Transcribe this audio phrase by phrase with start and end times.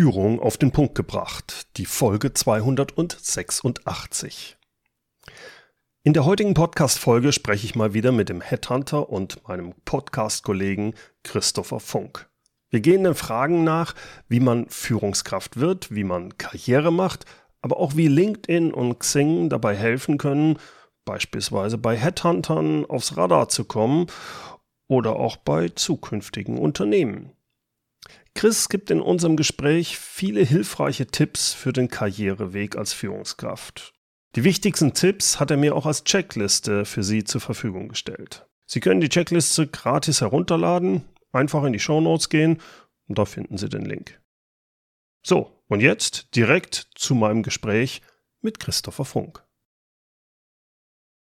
[0.00, 4.56] Führung auf den Punkt gebracht, die Folge 286.
[6.04, 11.80] In der heutigen Podcast-Folge spreche ich mal wieder mit dem Headhunter und meinem Podcast-Kollegen Christopher
[11.80, 12.30] Funk.
[12.70, 13.94] Wir gehen den Fragen nach,
[14.26, 17.26] wie man Führungskraft wird, wie man Karriere macht,
[17.60, 20.58] aber auch wie LinkedIn und Xing dabei helfen können,
[21.04, 24.06] beispielsweise bei Headhuntern aufs Radar zu kommen
[24.88, 27.32] oder auch bei zukünftigen Unternehmen.
[28.34, 33.92] Chris gibt in unserem Gespräch viele hilfreiche Tipps für den Karriereweg als Führungskraft.
[34.36, 38.46] Die wichtigsten Tipps hat er mir auch als Checkliste für Sie zur Verfügung gestellt.
[38.66, 42.62] Sie können die Checkliste gratis herunterladen, einfach in die Show Notes gehen
[43.08, 44.20] und da finden Sie den Link.
[45.22, 48.02] So, und jetzt direkt zu meinem Gespräch
[48.40, 49.44] mit Christopher Funk.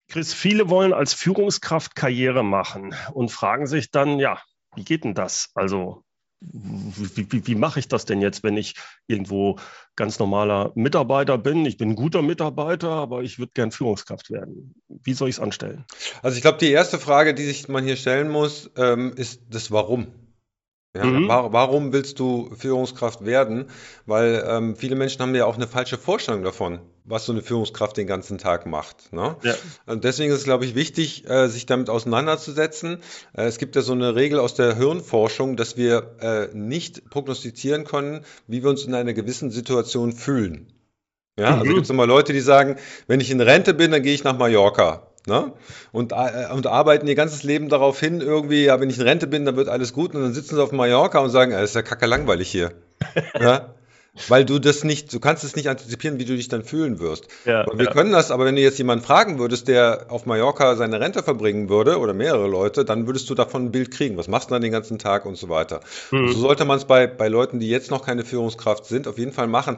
[0.08, 4.40] Chris, viele wollen als Führungskraft Karriere machen und fragen sich dann, ja,
[4.74, 5.50] wie geht denn das?
[5.54, 6.04] Also
[6.40, 8.74] wie, wie, wie mache ich das denn jetzt, wenn ich
[9.06, 9.56] irgendwo
[9.96, 11.66] ganz normaler Mitarbeiter bin?
[11.66, 14.74] Ich bin ein guter Mitarbeiter, aber ich würde gern Führungskraft werden.
[14.88, 15.84] Wie soll ich es anstellen?
[16.22, 19.70] Also ich glaube, die erste Frage, die sich man hier stellen muss, ähm, ist das
[19.70, 20.08] Warum.
[20.96, 21.28] Ja, mhm.
[21.28, 23.66] Warum willst du Führungskraft werden?
[24.06, 27.96] Weil ähm, viele Menschen haben ja auch eine falsche Vorstellung davon, was so eine Führungskraft
[27.98, 29.12] den ganzen Tag macht.
[29.12, 29.36] Ne?
[29.42, 29.54] Ja.
[29.86, 33.00] Und deswegen ist es, glaube ich, wichtig, äh, sich damit auseinanderzusetzen.
[33.36, 37.84] Äh, es gibt ja so eine Regel aus der Hirnforschung, dass wir äh, nicht prognostizieren
[37.84, 40.72] können, wie wir uns in einer gewissen Situation fühlen.
[41.38, 41.60] Ja, also mhm.
[41.60, 44.24] also gibt es immer Leute, die sagen, wenn ich in Rente bin, dann gehe ich
[44.24, 45.08] nach Mallorca.
[45.28, 45.52] Ne?
[45.92, 49.26] Und, äh, und arbeiten ihr ganzes Leben darauf hin, irgendwie, ja, wenn ich in Rente
[49.26, 50.14] bin, dann wird alles gut.
[50.14, 52.72] Und dann sitzen sie auf Mallorca und sagen, es ist ja kacke langweilig hier.
[53.38, 53.74] ja?
[54.26, 57.28] Weil du das nicht, du kannst es nicht antizipieren, wie du dich dann fühlen wirst.
[57.44, 57.92] Ja, und wir ja.
[57.92, 61.68] können das, aber wenn du jetzt jemanden fragen würdest, der auf Mallorca seine Rente verbringen
[61.68, 64.16] würde oder mehrere Leute, dann würdest du davon ein Bild kriegen.
[64.16, 65.80] Was machst du dann den ganzen Tag und so weiter.
[66.10, 66.32] Mhm.
[66.32, 69.32] So sollte man es bei, bei Leuten, die jetzt noch keine Führungskraft sind, auf jeden
[69.32, 69.76] Fall machen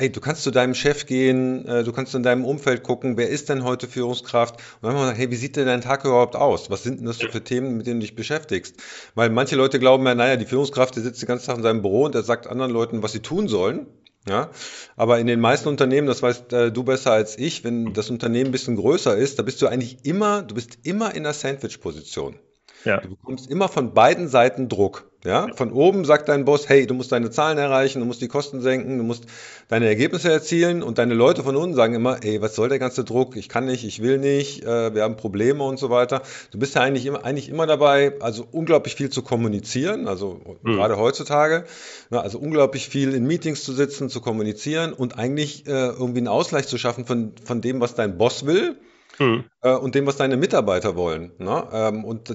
[0.00, 3.28] hey, du kannst zu deinem Chef gehen, äh, du kannst in deinem Umfeld gucken, wer
[3.28, 4.56] ist denn heute Führungskraft?
[4.80, 6.70] Und dann sagen, hey, wie sieht denn dein Tag überhaupt aus?
[6.70, 8.76] Was sind denn das so für Themen, mit denen du dich beschäftigst?
[9.14, 11.82] Weil manche Leute glauben ja, naja, die Führungskraft, die sitzt den ganzen Tag in seinem
[11.82, 13.86] Büro und der sagt anderen Leuten, was sie tun sollen.
[14.28, 14.50] Ja,
[14.96, 18.50] aber in den meisten Unternehmen, das weißt äh, du besser als ich, wenn das Unternehmen
[18.50, 22.38] ein bisschen größer ist, da bist du eigentlich immer, du bist immer in der Sandwich-Position.
[22.84, 23.00] Ja.
[23.00, 25.09] Du bekommst immer von beiden Seiten Druck.
[25.24, 25.48] Ja?
[25.54, 28.62] Von oben sagt dein Boss, hey, du musst deine Zahlen erreichen, du musst die Kosten
[28.62, 29.24] senken, du musst
[29.68, 33.04] deine Ergebnisse erzielen und deine Leute von unten sagen immer, ey, was soll der ganze
[33.04, 33.36] Druck?
[33.36, 36.22] Ich kann nicht, ich will nicht, äh, wir haben Probleme und so weiter.
[36.50, 40.74] Du bist ja eigentlich immer, eigentlich immer dabei, also unglaublich viel zu kommunizieren, also mhm.
[40.74, 41.64] gerade heutzutage,
[42.08, 46.28] na, also unglaublich viel in Meetings zu sitzen, zu kommunizieren und eigentlich äh, irgendwie einen
[46.28, 48.76] Ausgleich zu schaffen von, von dem, was dein Boss will
[49.18, 49.44] mhm.
[49.60, 51.32] äh, und dem, was deine Mitarbeiter wollen.
[51.38, 51.68] Ne?
[51.72, 52.34] Ähm, und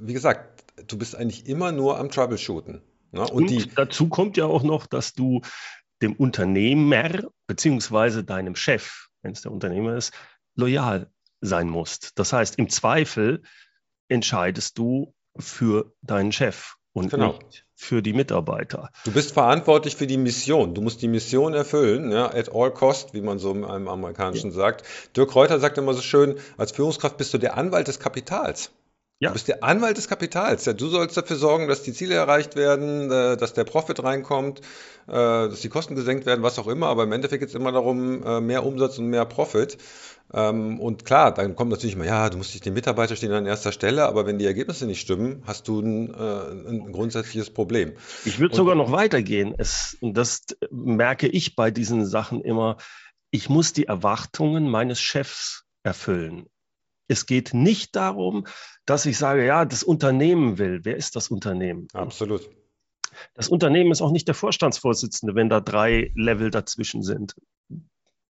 [0.00, 2.82] wie gesagt, du bist eigentlich immer nur am Troubleshooten.
[3.12, 3.20] Ne?
[3.20, 5.40] Und, und die, dazu kommt ja auch noch, dass du
[6.00, 10.12] dem Unternehmer beziehungsweise deinem Chef, wenn es der Unternehmer ist,
[10.56, 11.10] loyal
[11.40, 12.18] sein musst.
[12.18, 13.42] Das heißt, im Zweifel
[14.08, 17.32] entscheidest du für deinen Chef und genau.
[17.32, 18.90] nicht für die Mitarbeiter.
[19.04, 20.72] Du bist verantwortlich für die Mission.
[20.74, 24.56] Du musst die Mission erfüllen, ja, at all cost, wie man so im Amerikanischen ja.
[24.56, 24.84] sagt.
[25.16, 28.70] Dirk Reuter sagt immer so schön, als Führungskraft bist du der Anwalt des Kapitals.
[29.22, 29.28] Ja.
[29.28, 30.64] Du bist der Anwalt des Kapitals.
[30.64, 34.58] Ja, du sollst dafür sorgen, dass die Ziele erreicht werden, äh, dass der Profit reinkommt,
[35.06, 36.88] äh, dass die Kosten gesenkt werden, was auch immer.
[36.88, 39.78] Aber im Endeffekt geht es immer darum, äh, mehr Umsatz und mehr Profit.
[40.34, 43.46] Ähm, und klar, dann kommt natürlich mal, ja, du musst dich, die Mitarbeiter stehen an
[43.46, 47.92] erster Stelle, aber wenn die Ergebnisse nicht stimmen, hast du ein, ein grundsätzliches Problem.
[48.24, 49.54] Ich würde sogar noch weitergehen.
[49.56, 52.76] Es, und das merke ich bei diesen Sachen immer.
[53.30, 56.48] Ich muss die Erwartungen meines Chefs erfüllen.
[57.12, 58.46] Es geht nicht darum,
[58.86, 60.80] dass ich sage, ja, das Unternehmen will.
[60.84, 61.86] Wer ist das Unternehmen?
[61.92, 62.48] Absolut.
[63.34, 67.36] Das Unternehmen ist auch nicht der Vorstandsvorsitzende, wenn da drei Level dazwischen sind.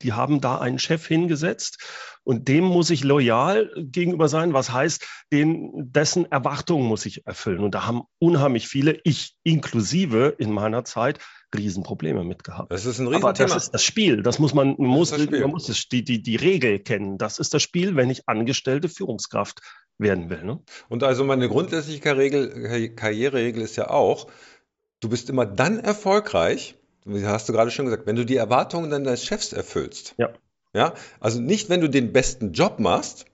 [0.01, 1.85] Die haben da einen Chef hingesetzt
[2.25, 7.61] und dem muss ich loyal gegenüber sein, was heißt, den, dessen Erwartungen muss ich erfüllen.
[7.61, 11.19] Und da haben unheimlich viele, ich inklusive in meiner Zeit,
[11.55, 12.73] Riesenprobleme mit gehabt.
[12.73, 13.31] Das ist ein Riesenthema.
[13.31, 14.23] Aber das ist das Spiel.
[14.23, 17.19] Das muss man, man muss, man muss das, die, die, die Regel kennen.
[17.19, 19.61] Das ist das Spiel, wenn ich angestellte Führungskraft
[19.99, 20.45] werden will.
[20.45, 20.61] Ne?
[20.89, 24.29] Und also meine grundsätzliche Karriereregel ist ja auch,
[25.01, 28.91] du bist immer dann erfolgreich, wie hast du gerade schon gesagt, wenn du die Erwartungen
[28.91, 30.15] deines Chefs erfüllst.
[30.19, 30.33] Ja.
[30.75, 33.27] Ja, also nicht, wenn du den besten Job machst,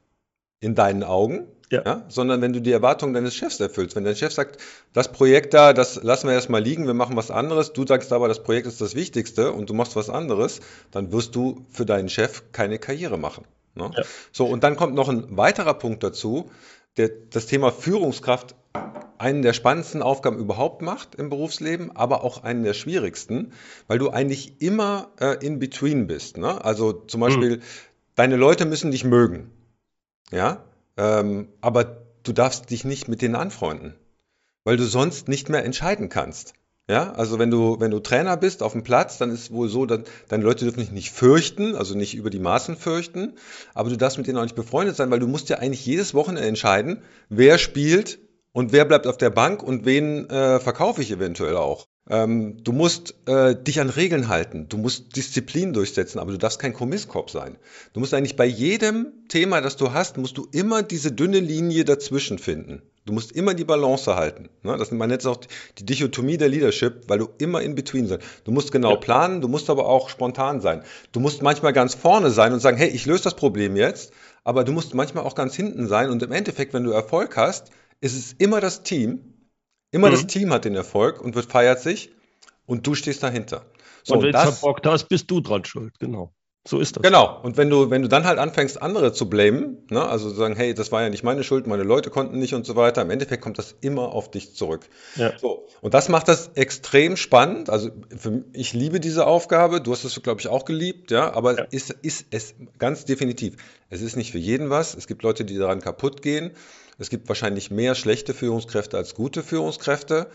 [0.61, 1.83] in deinen Augen, ja.
[1.85, 2.05] ja.
[2.09, 3.97] sondern wenn du die Erwartungen deines Chefs erfüllst.
[3.97, 4.61] Wenn dein Chef sagt,
[4.93, 8.29] das Projekt da, das lassen wir erstmal liegen, wir machen was anderes, du sagst aber,
[8.29, 10.61] das Projekt ist das Wichtigste und du machst was anderes,
[10.91, 13.45] dann wirst du für deinen Chef keine Karriere machen.
[13.75, 13.91] Ne?
[13.97, 14.03] Ja.
[14.33, 16.51] So, und dann kommt noch ein weiterer Punkt dazu,
[16.97, 18.55] der, das Thema Führungskraft
[19.19, 23.53] einen der spannendsten Aufgaben überhaupt macht im Berufsleben, aber auch einen der schwierigsten,
[23.89, 26.37] weil du eigentlich immer äh, in between bist.
[26.37, 26.65] Ne?
[26.65, 27.63] Also zum Beispiel, hm.
[28.15, 29.51] deine Leute müssen dich mögen.
[30.31, 30.65] Ja,
[30.99, 33.95] ähm, aber du darfst dich nicht mit denen anfreunden,
[34.65, 36.53] weil du sonst nicht mehr entscheiden kannst.
[36.91, 39.85] Ja, also wenn du, wenn du Trainer bist auf dem Platz, dann ist wohl so,
[39.85, 43.35] dass deine Leute dürfen dich nicht fürchten, also nicht über die Maßen fürchten,
[43.75, 46.15] aber du darfst mit denen auch nicht befreundet sein, weil du musst ja eigentlich jedes
[46.15, 48.19] Wochenende entscheiden, wer spielt
[48.53, 51.87] und wer bleibt auf der Bank und wen äh, verkaufe ich eventuell auch.
[52.11, 56.59] Ähm, du musst äh, dich an Regeln halten, du musst Disziplin durchsetzen, aber du darfst
[56.59, 57.59] kein Kommisskopf sein.
[57.93, 61.85] Du musst eigentlich bei jedem Thema, das du hast, musst du immer diese dünne Linie
[61.85, 62.83] dazwischen finden.
[63.05, 64.49] Du musst immer die Balance halten.
[64.63, 64.77] Ne?
[64.77, 65.41] Das man es auch
[65.79, 68.19] die Dichotomie der Leadership, weil du immer in between sein.
[68.45, 70.83] Du musst genau planen, du musst aber auch spontan sein.
[71.13, 74.13] Du musst manchmal ganz vorne sein und sagen, hey, ich löse das Problem jetzt,
[74.45, 77.71] aber du musst manchmal auch ganz hinten sein und im Endeffekt, wenn du Erfolg hast,
[78.01, 79.21] ist es immer das Team,
[79.91, 80.13] Immer mhm.
[80.13, 82.11] das Team hat den Erfolg und wird feiert sich
[82.67, 83.65] und du stehst dahinter.
[84.03, 86.33] So, und wenn du verbockt hast, bist du dran schuld, genau.
[86.69, 87.03] So ist das.
[87.03, 87.41] Genau.
[87.43, 90.55] Und wenn du, wenn du dann halt anfängst, andere zu blamen, ne, also zu sagen,
[90.55, 93.11] hey, das war ja nicht meine Schuld, meine Leute konnten nicht und so weiter, im
[93.11, 94.87] Endeffekt kommt das immer auf dich zurück.
[95.17, 95.33] Ja.
[95.39, 95.67] So.
[95.81, 97.71] Und das macht das extrem spannend.
[97.71, 99.81] Also für, ich liebe diese Aufgabe.
[99.81, 101.65] Du hast es, glaube ich, auch geliebt, ja, aber ja.
[101.71, 103.57] Ist, ist es ganz definitiv.
[103.89, 104.95] Es ist nicht für jeden was.
[104.95, 106.51] Es gibt Leute, die daran kaputt gehen.
[107.01, 110.27] Es gibt wahrscheinlich mehr schlechte Führungskräfte als gute Führungskräfte.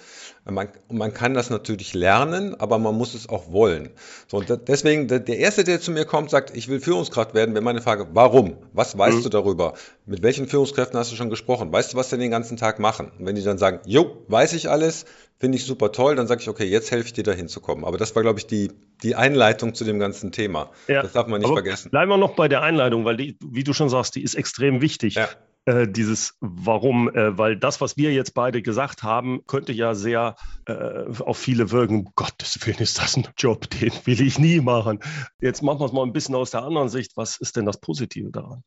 [0.49, 3.89] Man, man kann das natürlich lernen, aber man muss es auch wollen.
[4.27, 7.63] So, und deswegen, der Erste, der zu mir kommt, sagt, ich will Führungskraft werden, wäre
[7.63, 8.55] meine Frage, warum?
[8.71, 9.23] Was weißt mhm.
[9.23, 9.73] du darüber?
[10.05, 11.71] Mit welchen Führungskräften hast du schon gesprochen?
[11.73, 13.11] Weißt du, was sie den ganzen Tag machen?
[13.19, 15.03] Und wenn die dann sagen, jo, weiß ich alles,
[15.39, 17.83] finde ich super toll, dann sage ich, okay, jetzt helfe ich dir da hinzukommen.
[17.83, 18.71] Aber das war, glaube ich, die,
[19.03, 20.71] die Einleitung zu dem ganzen Thema.
[20.87, 21.91] Ja, das darf man nicht vergessen.
[21.91, 24.79] Bleiben wir noch bei der Einleitung, weil die, wie du schon sagst, die ist extrem
[24.79, 25.15] wichtig.
[25.15, 25.27] Ja.
[25.65, 30.35] Äh, dieses Warum, äh, weil das, was wir jetzt beide gesagt haben, könnte ja sehr
[30.65, 31.99] äh, auf viele wirken.
[31.99, 34.99] Um Gottes Willen ist das ein Job, den will ich nie machen.
[35.39, 37.15] Jetzt machen wir es mal ein bisschen aus der anderen Sicht.
[37.15, 38.63] Was ist denn das Positive daran?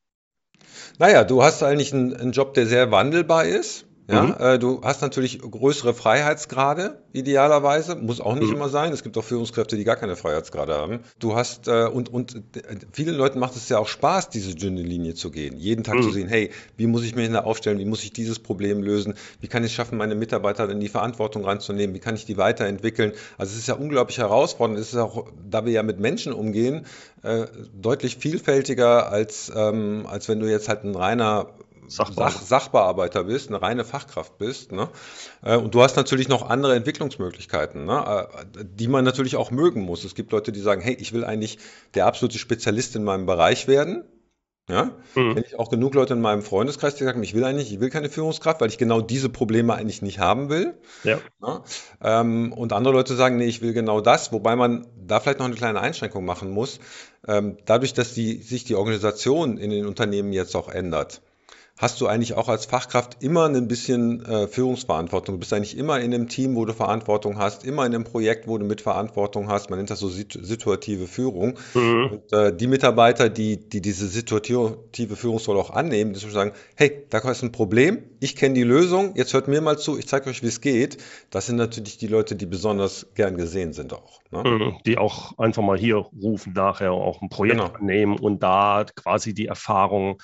[0.98, 3.87] Naja, du hast eigentlich einen, einen Job, der sehr wandelbar ist.
[4.08, 4.35] Ja, mhm.
[4.38, 7.97] äh, du hast natürlich größere Freiheitsgrade, idealerweise.
[7.97, 8.56] Muss auch nicht mhm.
[8.56, 8.93] immer sein.
[8.93, 11.00] Es gibt auch Führungskräfte, die gar keine Freiheitsgrade haben.
[11.19, 12.37] Du hast, äh, und, und
[12.93, 15.56] vielen Leuten macht es ja auch Spaß, diese dünne Linie zu gehen.
[15.56, 16.03] Jeden Tag mhm.
[16.03, 17.79] zu sehen, hey, wie muss ich mich da aufstellen?
[17.79, 19.14] Wie muss ich dieses Problem lösen?
[19.41, 21.94] Wie kann ich es schaffen, meine Mitarbeiter in die Verantwortung reinzunehmen?
[21.94, 23.12] Wie kann ich die weiterentwickeln?
[23.38, 24.79] Also es ist ja unglaublich herausfordernd.
[24.79, 26.87] Es ist auch, da wir ja mit Menschen umgehen,
[27.23, 31.49] äh, deutlich vielfältiger als, ähm, als wenn du jetzt halt ein reiner
[31.88, 32.38] Sachbearbeiter.
[32.38, 34.73] Sach Sachbearbeiter bist, eine reine Fachkraft bist.
[34.73, 34.88] Ne?
[35.43, 38.29] Äh, und du hast natürlich noch andere Entwicklungsmöglichkeiten, ne?
[38.56, 40.05] Äh, die man natürlich auch mögen muss.
[40.05, 41.59] Es gibt Leute, die sagen, hey, ich will eigentlich
[41.94, 44.05] der absolute Spezialist in meinem Bereich werden.
[44.69, 44.97] Ja?
[45.15, 45.37] Mhm.
[45.37, 47.91] Wenn ich auch genug Leute in meinem Freundeskreis, die sagen, ich will eigentlich, ich will
[47.91, 50.75] keine Führungskraft, weil ich genau diese Probleme eigentlich nicht haben will.
[51.05, 51.21] Ja.
[51.41, 51.62] ja?
[52.03, 55.47] Ähm, und andere Leute sagen, nee, ich will genau das, wobei man da vielleicht noch
[55.47, 56.81] eine kleine Einschränkung machen muss.
[57.29, 61.23] Ähm, dadurch, dass die, sich die Organisation in den Unternehmen jetzt auch ändert
[61.78, 65.34] hast du eigentlich auch als Fachkraft immer ein bisschen äh, Führungsverantwortung.
[65.34, 68.49] Du bist eigentlich immer in einem Team, wo du Verantwortung hast, immer in einem Projekt,
[68.49, 69.69] wo du Mitverantwortung hast.
[69.69, 71.58] Man nennt das so situative Führung.
[71.75, 72.11] Mhm.
[72.12, 77.19] Und äh, die Mitarbeiter, die, die diese situative Führungsrolle auch annehmen, die sagen, hey, da
[77.19, 80.43] ist ein Problem, ich kenne die Lösung, jetzt hört mir mal zu, ich zeige euch,
[80.43, 80.96] wie es geht.
[81.31, 84.20] Das sind natürlich die Leute, die besonders gern gesehen sind auch.
[84.31, 84.43] Ne?
[84.44, 84.76] Mhm.
[84.87, 87.76] Die auch einfach mal hier rufen, nachher auch ein Projekt genau.
[87.80, 90.23] nehmen und da quasi die Erfahrung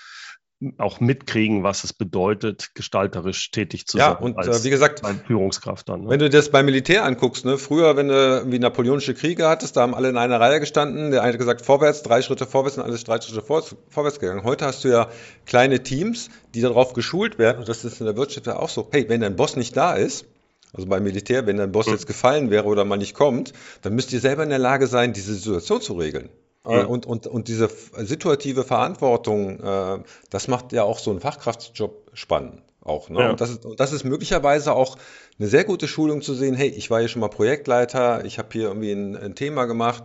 [0.78, 4.16] auch mitkriegen, was es bedeutet, gestalterisch tätig zu ja, sein.
[4.18, 6.02] Ja, und als, äh, wie gesagt, Führungskraft dann.
[6.02, 6.10] Ne?
[6.10, 9.82] Wenn du das beim Militär anguckst, ne, früher, wenn du wie napoleonische Kriege hattest, da
[9.82, 12.84] haben alle in einer Reihe gestanden, der eine hat gesagt vorwärts, drei Schritte vorwärts und
[12.84, 14.44] alles drei Schritte vor, vorwärts gegangen.
[14.44, 15.08] Heute hast du ja
[15.46, 18.88] kleine Teams, die darauf geschult werden, und das ist in der Wirtschaft ja auch so,
[18.92, 20.26] hey, wenn dein Boss nicht da ist,
[20.72, 21.92] also beim Militär, wenn dein Boss hm.
[21.92, 23.52] jetzt gefallen wäre oder mal nicht kommt,
[23.82, 26.30] dann müsst ihr selber in der Lage sein, diese Situation zu regeln.
[26.66, 26.84] Ja.
[26.84, 32.62] Und, und, und diese situative Verantwortung, äh, das macht ja auch so einen Fachkraftsjob spannend
[32.84, 33.08] auch.
[33.08, 33.20] Ne?
[33.20, 33.30] Ja.
[33.30, 34.96] Und, das ist, und das ist möglicherweise auch
[35.38, 38.48] eine sehr gute Schulung zu sehen, hey, ich war hier schon mal Projektleiter, ich habe
[38.52, 40.04] hier irgendwie ein, ein Thema gemacht.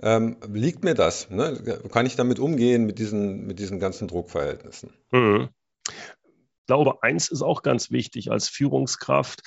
[0.00, 1.28] Ähm, liegt mir das?
[1.30, 1.80] Ne?
[1.92, 4.94] Kann ich damit umgehen mit diesen, mit diesen ganzen Druckverhältnissen?
[5.10, 5.48] Mhm.
[5.88, 9.42] Ich glaube, eins ist auch ganz wichtig als Führungskraft,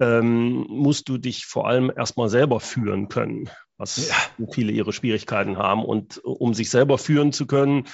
[0.00, 3.50] ähm, musst du dich vor allem erstmal selber führen können
[3.82, 4.46] was ja.
[4.52, 5.84] viele ihre Schwierigkeiten haben.
[5.84, 7.88] Und um sich selber führen zu können,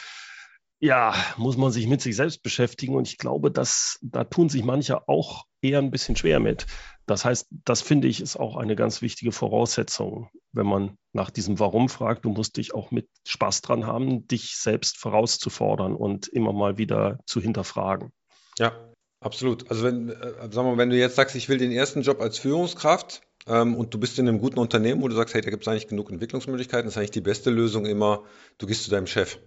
[0.80, 2.94] ja, muss man sich mit sich selbst beschäftigen.
[2.94, 6.66] Und ich glaube, dass da tun sich manche auch eher ein bisschen schwer mit.
[7.06, 11.58] Das heißt, das finde ich ist auch eine ganz wichtige Voraussetzung, wenn man nach diesem
[11.58, 12.26] Warum fragt.
[12.26, 17.18] Du musst dich auch mit Spaß dran haben, dich selbst vorauszufordern und immer mal wieder
[17.26, 18.12] zu hinterfragen.
[18.58, 18.72] Ja,
[19.20, 19.68] Absolut.
[19.68, 22.38] Also wenn, äh, wir mal, wenn du jetzt sagst, ich will den ersten Job als
[22.38, 25.68] Führungskraft und du bist in einem guten Unternehmen, wo du sagst, hey, da gibt es
[25.68, 28.24] eigentlich genug Entwicklungsmöglichkeiten, ist eigentlich die beste Lösung immer,
[28.58, 29.38] du gehst zu deinem Chef.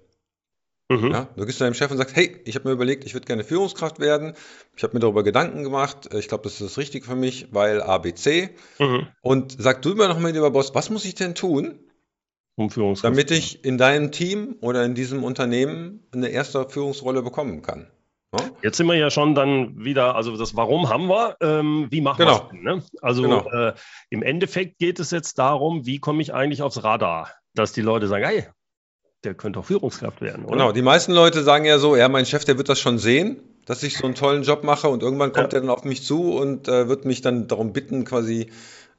[0.91, 1.11] Mhm.
[1.11, 3.25] Ja, du gehst zu deinem Chef und sagst, hey, ich habe mir überlegt, ich würde
[3.25, 4.33] gerne Führungskraft werden.
[4.75, 6.13] Ich habe mir darüber Gedanken gemacht.
[6.13, 8.49] Ich glaube, das ist das Richtige für mich, weil ABC.
[8.77, 9.07] Mhm.
[9.21, 11.79] Und sag du immer noch mal, lieber Boss, was muss ich denn tun,
[12.55, 12.69] um
[13.01, 17.87] damit ich in deinem Team oder in diesem Unternehmen eine erste Führungsrolle bekommen kann?
[18.33, 18.49] Ja?
[18.61, 22.25] Jetzt sind wir ja schon dann wieder, also das Warum haben wir, ähm, wie machen
[22.25, 22.49] genau.
[22.51, 22.83] wir es ne?
[23.01, 23.49] Also genau.
[23.51, 23.73] äh,
[24.09, 28.07] im Endeffekt geht es jetzt darum, wie komme ich eigentlich aufs Radar, dass die Leute
[28.07, 28.45] sagen, hey,
[29.23, 30.53] der könnte auch Führungskraft werden, oder?
[30.53, 33.41] Genau, die meisten Leute sagen ja so, ja, mein Chef, der wird das schon sehen,
[33.65, 35.59] dass ich so einen tollen Job mache und irgendwann kommt ja.
[35.59, 38.49] er dann auf mich zu und äh, wird mich dann darum bitten, quasi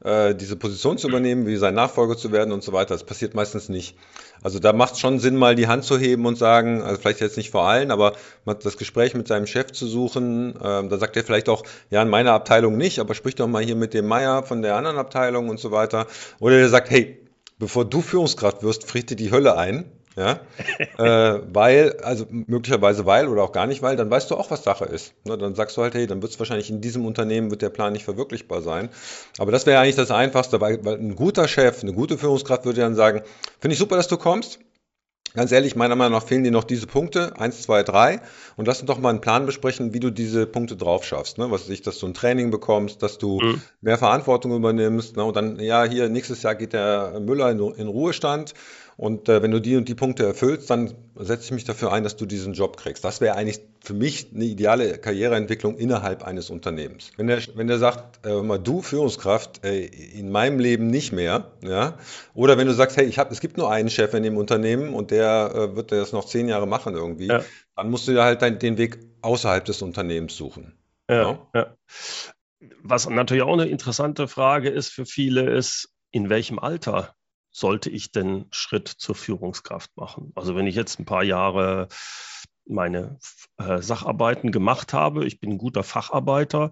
[0.04, 2.94] äh, diese Position zu übernehmen, wie sein Nachfolger zu werden und so weiter.
[2.94, 3.97] Das passiert meistens nicht.
[4.42, 7.21] Also da macht es schon Sinn, mal die Hand zu heben und sagen, also vielleicht
[7.21, 10.54] jetzt nicht vor allen, aber das Gespräch mit seinem Chef zu suchen.
[10.62, 13.62] Ähm, da sagt er vielleicht auch, ja, in meiner Abteilung nicht, aber sprich doch mal
[13.62, 16.06] hier mit dem Meier von der anderen Abteilung und so weiter.
[16.40, 17.21] Oder der sagt, hey,
[17.59, 19.85] bevor du Führungskraft wirst, friert dir die Hölle ein.
[20.14, 20.40] Ja,
[20.99, 24.62] äh, weil, also möglicherweise weil oder auch gar nicht weil, dann weißt du auch, was
[24.62, 25.14] Sache ist.
[25.25, 27.71] Ne, dann sagst du halt, hey, dann wird es wahrscheinlich in diesem Unternehmen, wird der
[27.71, 28.90] Plan nicht verwirklichbar sein.
[29.38, 32.83] Aber das wäre eigentlich das Einfachste, weil, weil ein guter Chef, eine gute Führungskraft würde
[32.83, 33.23] dann sagen,
[33.59, 34.59] finde ich super, dass du kommst,
[35.35, 38.21] Ganz ehrlich, meiner Meinung nach fehlen dir noch diese Punkte, eins, zwei, drei.
[38.57, 41.38] Und lass uns doch mal einen Plan besprechen, wie du diese Punkte drauf schaffst.
[41.38, 41.50] Ne?
[41.50, 43.62] Was ich, dass du ein Training bekommst, dass du mhm.
[43.81, 45.16] mehr Verantwortung übernimmst.
[45.16, 45.25] Ne?
[45.25, 48.52] Und dann, ja, hier nächstes Jahr geht der Müller in, in Ruhestand.
[48.96, 52.04] Und äh, wenn du die und die Punkte erfüllst, dann setze ich mich dafür ein,
[52.04, 53.04] dass du diesen Job kriegst.
[53.04, 57.11] Das wäre eigentlich für mich eine ideale Karriereentwicklung innerhalb eines Unternehmens.
[57.16, 61.52] Wenn der, wenn der sagt, äh, mal du Führungskraft, äh, in meinem Leben nicht mehr,
[61.62, 61.99] ja,
[62.34, 64.94] oder wenn du sagst, hey, ich hab, es gibt nur einen Chef in dem Unternehmen
[64.94, 67.42] und der äh, wird das noch zehn Jahre machen irgendwie, ja.
[67.76, 70.75] dann musst du dir halt dein, den Weg außerhalb des Unternehmens suchen.
[71.11, 71.76] Ja, ja.
[72.82, 77.14] Was natürlich auch eine interessante Frage ist für viele, ist, in welchem Alter
[77.52, 80.32] sollte ich denn Schritt zur Führungskraft machen?
[80.35, 81.88] Also wenn ich jetzt ein paar Jahre
[82.66, 83.18] meine
[83.59, 86.71] äh, Sacharbeiten gemacht habe, ich bin ein guter Facharbeiter,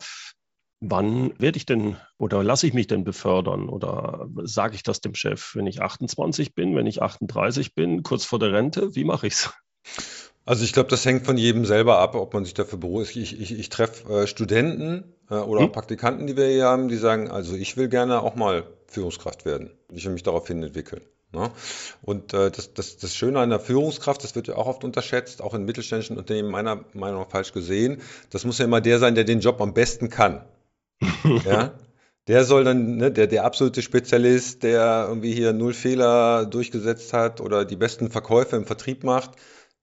[0.81, 5.15] wann werde ich denn oder lasse ich mich denn befördern oder sage ich das dem
[5.15, 9.27] Chef, wenn ich 28 bin, wenn ich 38 bin, kurz vor der Rente, wie mache
[9.27, 9.53] ich es?
[10.51, 13.15] Also ich glaube, das hängt von jedem selber ab, ob man sich dafür beruhigt.
[13.15, 15.69] Ich, ich, ich treffe äh, Studenten äh, oder hm.
[15.69, 19.45] auch Praktikanten, die wir hier haben, die sagen, also ich will gerne auch mal Führungskraft
[19.45, 19.71] werden.
[19.93, 21.03] Ich will mich daraufhin entwickeln.
[21.33, 21.53] Ne?
[22.03, 25.41] Und äh, das, das, das Schöne an der Führungskraft, das wird ja auch oft unterschätzt,
[25.41, 28.03] auch in mittelständischen Unternehmen meiner Meinung nach falsch gesehen.
[28.31, 30.45] Das muss ja immer der sein, der den Job am besten kann.
[31.45, 31.75] ja?
[32.27, 37.41] Der soll dann, ne, der, der absolute Spezialist, der irgendwie hier null Fehler durchgesetzt hat
[37.41, 39.31] oder die besten Verkäufe im Vertrieb macht,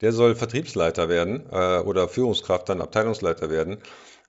[0.01, 3.77] der soll Vertriebsleiter werden äh, oder Führungskraft dann Abteilungsleiter werden.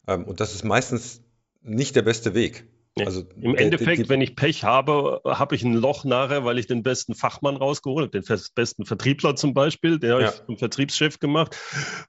[0.06, 1.22] Ähm, und das ist meistens
[1.62, 2.64] nicht der beste Weg.
[3.04, 6.66] Also, Im Endeffekt, die, wenn ich Pech habe, habe ich ein Loch nachher, weil ich
[6.66, 10.30] den besten Fachmann rausgeholt habe, den besten Vertriebler zum Beispiel, den habe ja.
[10.30, 11.56] ich zum Vertriebschef gemacht.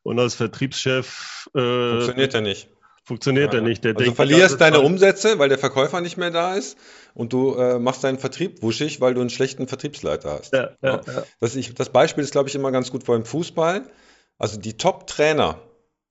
[0.01, 1.47] Und als Vertriebschef.
[1.53, 2.69] Äh, funktioniert er nicht.
[3.09, 3.59] Funktioniert ja.
[3.59, 3.83] er nicht.
[3.83, 6.77] Der also du verlierst deine Umsätze, weil der Verkäufer nicht mehr da ist
[7.15, 10.53] und du äh, machst deinen Vertrieb wuschig, weil du einen schlechten Vertriebsleiter hast.
[10.53, 11.01] Ja, ja,
[11.39, 13.89] das, ich, das, Beispiel ist, glaube ich, immer ganz gut vor dem Fußball.
[14.37, 15.59] Also die Top-Trainer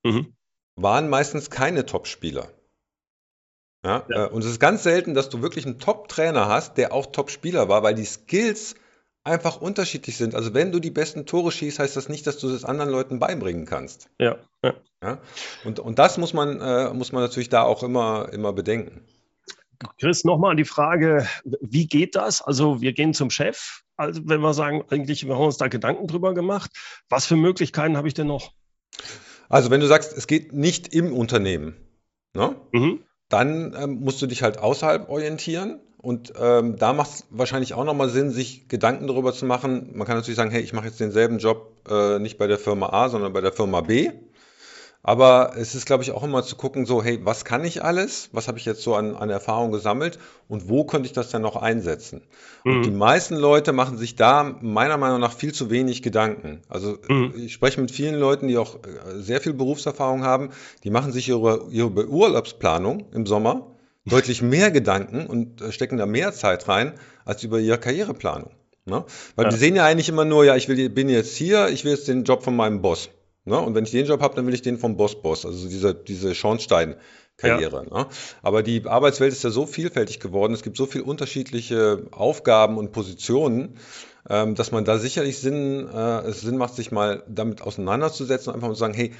[0.03, 0.33] mhm.
[0.75, 2.49] waren meistens keine Top-Spieler.
[3.85, 4.25] Ja, ja.
[4.25, 7.69] Äh, und es ist ganz selten, dass du wirklich einen Top-Trainer hast, der auch Top-Spieler
[7.69, 8.75] war, weil die Skills
[9.29, 10.35] einfach unterschiedlich sind.
[10.35, 13.19] Also wenn du die besten Tore schießt, heißt das nicht, dass du das anderen Leuten
[13.19, 14.09] beibringen kannst.
[14.19, 14.37] Ja.
[14.63, 14.73] ja.
[15.03, 15.19] ja?
[15.63, 19.01] Und, und das muss man, äh, muss man natürlich da auch immer, immer bedenken.
[19.99, 21.25] Chris, nochmal die Frage,
[21.61, 22.41] wie geht das?
[22.41, 26.07] Also wir gehen zum Chef, also wenn wir sagen, eigentlich wir haben uns da Gedanken
[26.07, 26.71] drüber gemacht.
[27.07, 28.51] Was für Möglichkeiten habe ich denn noch?
[29.47, 31.77] Also wenn du sagst, es geht nicht im Unternehmen,
[32.33, 32.55] ne?
[32.73, 35.79] Mhm dann ähm, musst du dich halt außerhalb orientieren.
[36.01, 39.91] Und ähm, da macht es wahrscheinlich auch nochmal Sinn, sich Gedanken darüber zu machen.
[39.93, 42.87] Man kann natürlich sagen, hey, ich mache jetzt denselben Job äh, nicht bei der Firma
[42.89, 44.11] A, sondern bei der Firma B.
[45.01, 48.29] Aber es ist, glaube ich, auch immer zu gucken, so, hey, was kann ich alles?
[48.31, 50.19] Was habe ich jetzt so an, an Erfahrung gesammelt?
[50.47, 52.21] Und wo könnte ich das dann noch einsetzen?
[52.63, 52.71] Mhm.
[52.71, 56.61] Und die meisten Leute machen sich da meiner Meinung nach viel zu wenig Gedanken.
[56.69, 57.33] Also mhm.
[57.35, 60.49] ich spreche mit vielen Leuten, die auch äh, sehr viel Berufserfahrung haben,
[60.83, 63.67] die machen sich ihre, ihre Urlaubsplanung im Sommer
[64.05, 66.93] deutlich mehr Gedanken und äh, stecken da mehr Zeit rein
[67.25, 68.51] als über ihre Karriereplanung.
[68.85, 69.05] Ne?
[69.35, 69.51] Weil ja.
[69.51, 72.07] die sehen ja eigentlich immer nur, ja, ich will, bin jetzt hier, ich will jetzt
[72.07, 73.09] den Job von meinem Boss.
[73.45, 73.59] Ne?
[73.59, 76.35] Und wenn ich den Job habe, dann will ich den vom Boss-Boss, also diese, diese
[76.35, 77.87] Schornstein-Karriere.
[77.89, 77.97] Ja.
[77.97, 78.07] Ne?
[78.41, 82.91] Aber die Arbeitswelt ist ja so vielfältig geworden, es gibt so viele unterschiedliche Aufgaben und
[82.91, 83.77] Positionen,
[84.29, 88.55] ähm, dass man da sicherlich Sinn, äh, es Sinn macht, sich mal damit auseinanderzusetzen und
[88.55, 89.13] einfach mal zu sagen, hey,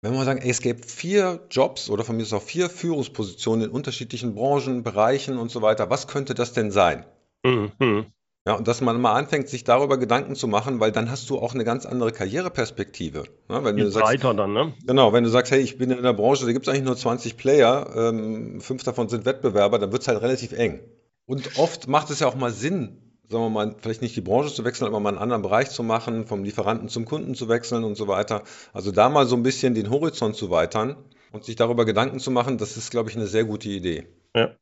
[0.00, 2.70] wenn wir mal sagen, ey, es gäbe vier Jobs oder von mir ist auch vier
[2.70, 7.04] Führungspositionen in unterschiedlichen Branchen, Bereichen und so weiter, was könnte das denn sein?
[7.44, 8.06] Mhm.
[8.46, 11.38] Ja, und dass man mal anfängt, sich darüber Gedanken zu machen, weil dann hast du
[11.38, 13.24] auch eine ganz andere Karriereperspektive.
[13.50, 14.72] Ja, wenn du sagst, dann, ne?
[14.86, 16.96] Genau, wenn du sagst, hey, ich bin in der Branche, da gibt es eigentlich nur
[16.96, 20.80] 20 Player, ähm, fünf davon sind Wettbewerber, dann wird es halt relativ eng.
[21.26, 24.52] Und oft macht es ja auch mal Sinn, sagen wir mal, vielleicht nicht die Branche
[24.52, 27.84] zu wechseln, aber mal einen anderen Bereich zu machen, vom Lieferanten zum Kunden zu wechseln
[27.84, 28.42] und so weiter.
[28.72, 30.96] Also da mal so ein bisschen den Horizont zu weitern
[31.32, 34.08] und sich darüber Gedanken zu machen, das ist, glaube ich, eine sehr gute Idee.
[34.34, 34.56] Ja.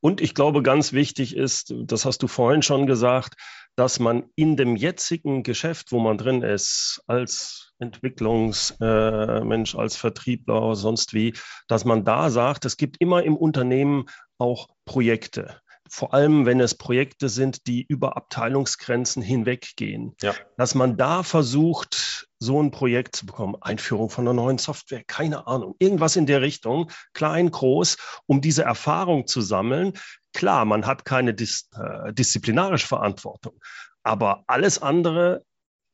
[0.00, 3.34] Und ich glaube, ganz wichtig ist, das hast du vorhin schon gesagt,
[3.76, 10.74] dass man in dem jetzigen Geschäft, wo man drin ist, als Entwicklungsmensch, äh, als Vertriebler,
[10.74, 11.32] sonst wie,
[11.68, 14.04] dass man da sagt, es gibt immer im Unternehmen
[14.36, 20.34] auch Projekte vor allem wenn es Projekte sind, die über Abteilungsgrenzen hinweggehen, ja.
[20.56, 25.46] dass man da versucht, so ein Projekt zu bekommen, Einführung von einer neuen Software, keine
[25.46, 29.92] Ahnung, irgendwas in der Richtung, klein, groß, um diese Erfahrung zu sammeln.
[30.32, 33.60] Klar, man hat keine dis äh, disziplinarische Verantwortung,
[34.02, 35.44] aber alles andere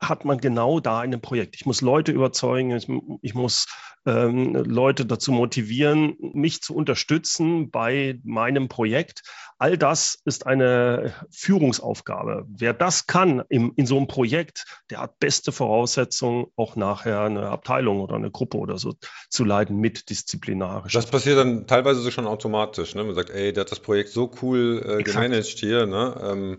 [0.00, 1.56] hat man genau da in dem Projekt.
[1.56, 2.88] Ich muss Leute überzeugen, ich,
[3.22, 3.66] ich muss
[4.06, 9.22] ähm, Leute dazu motivieren, mich zu unterstützen bei meinem Projekt.
[9.58, 12.44] All das ist eine Führungsaufgabe.
[12.48, 17.48] Wer das kann im, in so einem Projekt, der hat beste Voraussetzungen, auch nachher eine
[17.48, 18.94] Abteilung oder eine Gruppe oder so
[19.28, 20.92] zu leiten mit disziplinarisch.
[20.92, 22.94] Das passiert dann teilweise so schon automatisch.
[22.94, 23.02] Ne?
[23.02, 25.86] Man sagt, ey, der hat das Projekt so cool äh, gemanagt hier.
[25.86, 26.20] Ne?
[26.22, 26.58] Ähm,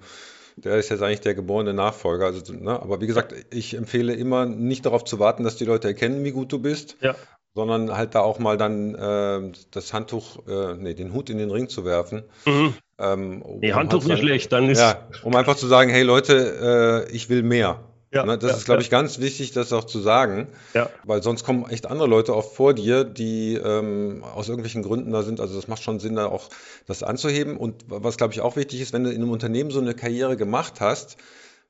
[0.58, 2.26] der ist jetzt eigentlich der geborene Nachfolger.
[2.26, 2.72] Also, ne?
[2.72, 6.32] Aber wie gesagt, ich empfehle immer nicht darauf zu warten, dass die Leute erkennen, wie
[6.32, 7.16] gut du bist, ja.
[7.54, 11.52] sondern halt da auch mal dann äh, das Handtuch, äh, nee, den Hut in den
[11.52, 12.24] Ring zu werfen.
[12.46, 12.74] Mhm.
[13.00, 14.80] Ähm, um nee, Handtuch halt nicht schlecht, dann ist.
[14.80, 17.84] Ja, um einfach zu sagen, hey Leute, äh, ich will mehr.
[18.12, 20.90] Ja, ne, das ja, ist, glaube ich, ganz wichtig, das auch zu sagen, ja.
[21.04, 25.24] weil sonst kommen echt andere Leute oft vor dir, die ähm, aus irgendwelchen Gründen da
[25.24, 25.42] sind.
[25.42, 26.50] Also das macht schon Sinn, da auch
[26.86, 27.58] das anzuheben.
[27.58, 30.38] Und was, glaube ich, auch wichtig ist, wenn du in einem Unternehmen so eine Karriere
[30.38, 31.18] gemacht hast,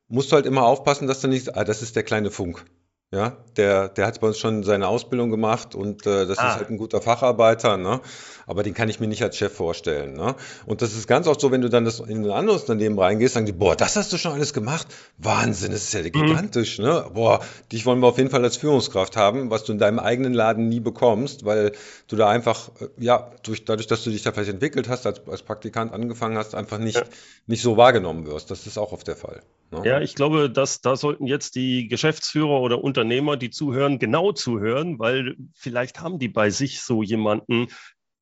[0.09, 2.63] musst du halt immer aufpassen, dass du nicht, ah, das ist der kleine Funk.
[3.09, 6.49] Ja, der, der hat bei uns schon seine Ausbildung gemacht und äh, das ah.
[6.49, 8.01] ist halt ein guter Facharbeiter, ne?
[8.45, 10.13] Aber den kann ich mir nicht als Chef vorstellen.
[10.13, 10.35] Ne?
[10.65, 13.35] Und das ist ganz oft so, wenn du dann das in ein anderes Unternehmen reingehst,
[13.35, 14.87] sagen die, boah, das hast du schon alles gemacht?
[15.17, 16.85] Wahnsinn, das ist ja gigantisch, mhm.
[16.85, 17.05] ne?
[17.13, 17.39] Boah,
[17.71, 20.67] dich wollen wir auf jeden Fall als Führungskraft haben, was du in deinem eigenen Laden
[20.67, 21.71] nie bekommst, weil
[22.09, 25.21] du da einfach, äh, ja, durch, dadurch, dass du dich da vielleicht entwickelt hast, als,
[25.29, 27.03] als Praktikant angefangen hast, einfach nicht, ja.
[27.45, 28.51] nicht so wahrgenommen wirst.
[28.51, 29.41] Das ist auch oft der Fall.
[29.71, 29.81] Ne?
[29.83, 34.99] Ja, ich glaube, dass da sollten jetzt die Geschäftsführer oder Unternehmer, die zuhören, genau zuhören,
[34.99, 37.67] weil vielleicht haben die bei sich so jemanden,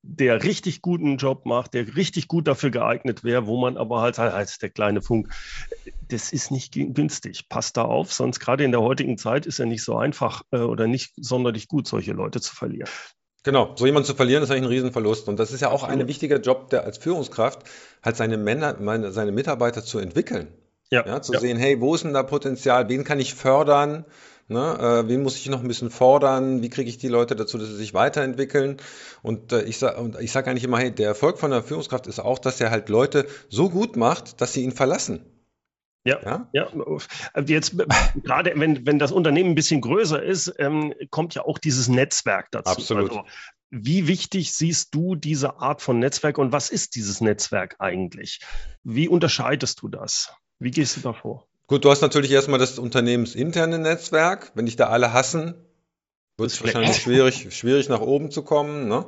[0.08, 4.20] der richtig guten Job macht, der richtig gut dafür geeignet wäre, wo man aber halt
[4.20, 5.34] als der kleine Funk,
[6.08, 7.50] das ist nicht günstig.
[7.50, 10.58] Passt da auf, sonst gerade in der heutigen Zeit ist ja nicht so einfach äh,
[10.58, 12.90] oder nicht sonderlich gut, solche Leute zu verlieren.
[13.44, 15.28] Genau, so jemanden zu verlieren ist eigentlich ein Riesenverlust.
[15.28, 17.64] Und das ist ja auch ein wichtiger Job, der als Führungskraft
[18.04, 20.48] halt seine Männer, meine, seine Mitarbeiter zu entwickeln.
[20.92, 21.40] Ja, ja zu ja.
[21.40, 22.90] sehen, hey, wo ist denn da Potenzial?
[22.90, 24.06] Wen kann ich fördern?
[24.48, 24.78] Ne?
[25.06, 26.62] Äh, wen muss ich noch ein bisschen fordern?
[26.62, 28.78] Wie kriege ich die Leute dazu, dass sie sich weiterentwickeln?
[29.24, 32.06] Und äh, ich sage und ich sage eigentlich immer, hey, der Erfolg von der Führungskraft
[32.06, 35.26] ist auch, dass er halt Leute so gut macht, dass sie ihn verlassen.
[36.08, 36.68] Ja, ja, ja.
[37.34, 37.76] Also jetzt
[38.24, 42.52] gerade wenn, wenn das Unternehmen ein bisschen größer ist, ähm, kommt ja auch dieses Netzwerk
[42.52, 42.70] dazu.
[42.70, 43.10] Absolut.
[43.10, 43.26] Also,
[43.72, 48.42] wie wichtig siehst du diese Art von Netzwerk und was ist dieses Netzwerk eigentlich?
[48.84, 50.36] Wie unterscheidest du das?
[50.60, 51.46] Wie gehst du da vor?
[51.68, 54.52] Gut, du hast natürlich erstmal das unternehmensinterne Netzwerk.
[54.54, 55.56] Wenn dich da alle hassen,
[56.38, 58.88] wird es wahrscheinlich schwierig, schwierig nach oben zu kommen.
[58.88, 59.06] Ne?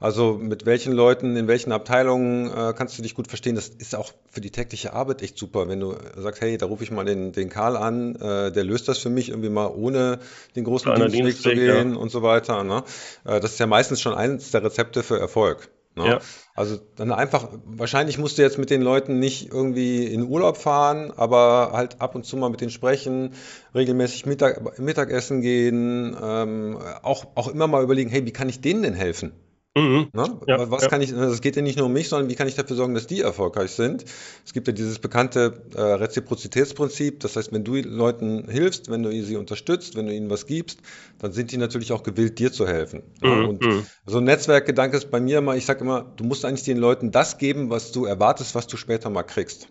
[0.00, 3.54] Also mit welchen Leuten, in welchen Abteilungen äh, kannst du dich gut verstehen.
[3.54, 6.82] Das ist auch für die tägliche Arbeit echt super, wenn du sagst, hey, da rufe
[6.82, 10.20] ich mal den, den Karl an, äh, der löst das für mich irgendwie mal ohne
[10.56, 11.98] den großen Dienstweg, zu gehen ja.
[11.98, 12.64] und so weiter.
[12.64, 12.82] Ne?
[13.24, 15.68] Äh, das ist ja meistens schon eines der Rezepte für Erfolg.
[16.00, 16.08] Ne?
[16.08, 16.20] Ja.
[16.54, 21.12] Also dann einfach, wahrscheinlich musst du jetzt mit den Leuten nicht irgendwie in Urlaub fahren,
[21.16, 23.34] aber halt ab und zu mal mit denen sprechen,
[23.74, 28.82] regelmäßig Mittag, Mittagessen gehen, ähm, auch, auch immer mal überlegen, hey, wie kann ich denen
[28.82, 29.32] denn helfen?
[29.76, 30.08] Mhm.
[30.12, 30.40] Ne?
[30.48, 30.88] Ja, Was ja.
[30.88, 32.94] kann ich, es geht ja nicht nur um mich, sondern wie kann ich dafür sorgen,
[32.94, 34.04] dass die erfolgreich sind?
[34.44, 37.20] Es gibt ja dieses bekannte äh, Reziprozitätsprinzip.
[37.20, 40.80] Das heißt, wenn du Leuten hilfst, wenn du sie unterstützt, wenn du ihnen was gibst,
[41.18, 43.02] dann sind die natürlich auch gewillt, dir zu helfen.
[43.22, 43.48] Mhm.
[43.48, 43.86] Und mhm.
[44.06, 47.12] so ein Netzwerkgedanke ist bei mir immer, ich sage immer, du musst eigentlich den Leuten
[47.12, 49.68] das geben, was du erwartest, was du später mal kriegst.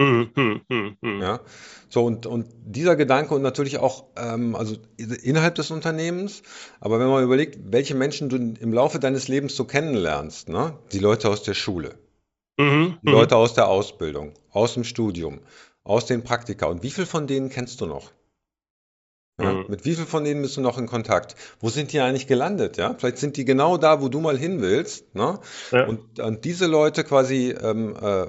[0.00, 1.40] Mhm, mhm, mhm, ja,
[1.90, 6.42] so und, und dieser Gedanke und natürlich auch, ähm, also innerhalb des Unternehmens,
[6.80, 10.78] aber wenn man überlegt, welche Menschen du im Laufe deines Lebens so kennenlernst, ne?
[10.92, 11.98] die Leute aus der Schule,
[12.58, 15.40] mhm, die Leute aus der Ausbildung, aus dem Studium,
[15.84, 16.64] aus den Praktika.
[16.64, 18.10] Und wie viel von denen kennst du noch?
[19.40, 19.52] Ja?
[19.52, 19.64] Mhm.
[19.68, 21.34] Mit wie viel von denen bist du noch in Kontakt?
[21.60, 22.76] Wo sind die eigentlich gelandet?
[22.76, 22.94] Ja?
[22.98, 25.14] Vielleicht sind die genau da, wo du mal hin willst.
[25.14, 25.38] Ne?
[25.70, 25.86] Ja.
[25.86, 28.26] Und, und, diese Leute quasi, ähm, äh,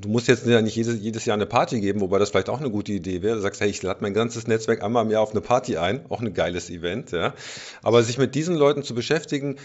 [0.00, 2.60] du musst jetzt ja nicht jedes, jedes Jahr eine Party geben, wobei das vielleicht auch
[2.60, 3.36] eine gute Idee wäre.
[3.36, 6.04] Du sagst, hey, ich lade mein ganzes Netzwerk einmal im Jahr auf eine Party ein,
[6.08, 7.12] auch ein geiles Event.
[7.12, 7.34] Ja?
[7.82, 9.56] Aber sich mit diesen Leuten zu beschäftigen,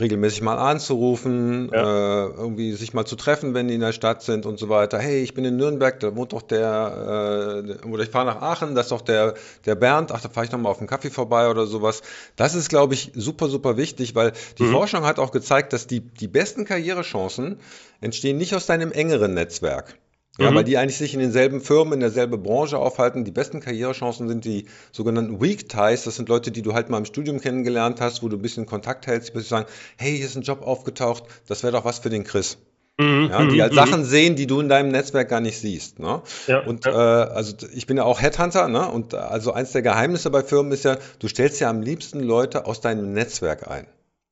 [0.00, 2.26] regelmäßig mal anzurufen, ja.
[2.26, 4.98] äh, irgendwie sich mal zu treffen, wenn die in der Stadt sind und so weiter.
[4.98, 8.74] Hey, ich bin in Nürnberg, da wohnt doch der, äh, oder ich fahre nach Aachen,
[8.74, 9.34] das ist doch der,
[9.66, 12.02] der Bernd, ach, da fahre ich nochmal auf einen Kaffee vorbei oder sowas.
[12.36, 14.72] Das ist, glaube ich, super, super wichtig, weil die mhm.
[14.72, 17.58] Forschung hat auch gezeigt, dass die, die besten Karrierechancen
[18.00, 19.98] entstehen nicht aus deinem engeren Netzwerk.
[20.38, 20.54] Ja, mhm.
[20.54, 23.24] weil die eigentlich sich in denselben Firmen, in derselben Branche aufhalten.
[23.24, 26.04] Die besten Karrierechancen sind die sogenannten Weak Ties.
[26.04, 28.64] Das sind Leute, die du halt mal im Studium kennengelernt hast, wo du ein bisschen
[28.64, 29.66] Kontakt hältst, die sagen,
[29.98, 32.56] hey, hier ist ein Job aufgetaucht, das wäre doch was für den Chris.
[32.98, 35.98] Mhm, ja, die mhm, halt Sachen sehen, die du in deinem Netzwerk gar nicht siehst.
[35.98, 36.22] Ne?
[36.46, 37.24] Ja, und ja.
[37.24, 38.88] Äh, also ich bin ja auch Headhunter, ne?
[38.88, 42.66] Und also eins der Geheimnisse bei Firmen ist ja, du stellst ja am liebsten Leute
[42.66, 43.86] aus deinem Netzwerk ein.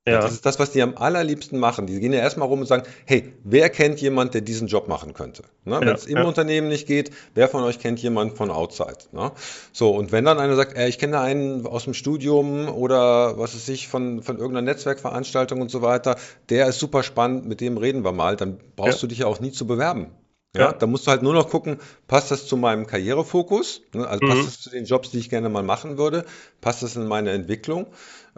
[0.08, 0.22] Ja.
[0.22, 1.86] Das ist das, was die am allerliebsten machen.
[1.86, 5.12] Die gehen ja erstmal rum und sagen, hey, wer kennt jemand, der diesen Job machen
[5.12, 5.42] könnte?
[5.64, 5.78] Ne?
[5.78, 6.24] Wenn es im ja.
[6.24, 8.96] Unternehmen nicht geht, wer von euch kennt jemand von outside?
[9.12, 9.32] Ne?
[9.72, 13.54] So, und wenn dann einer sagt, ey, ich kenne einen aus dem Studium oder was
[13.54, 16.16] weiß ich, von, von irgendeiner Netzwerkveranstaltung und so weiter,
[16.48, 19.40] der ist super spannend, mit dem reden wir mal, dann brauchst du dich ja auch
[19.40, 20.12] nie zu bewerben.
[20.56, 23.82] Ja, ja, da musst du halt nur noch gucken, passt das zu meinem Karrierefokus?
[23.94, 24.08] Ne?
[24.08, 24.44] Also passt mhm.
[24.46, 26.24] das zu den Jobs, die ich gerne mal machen würde?
[26.60, 27.86] Passt das in meine Entwicklung?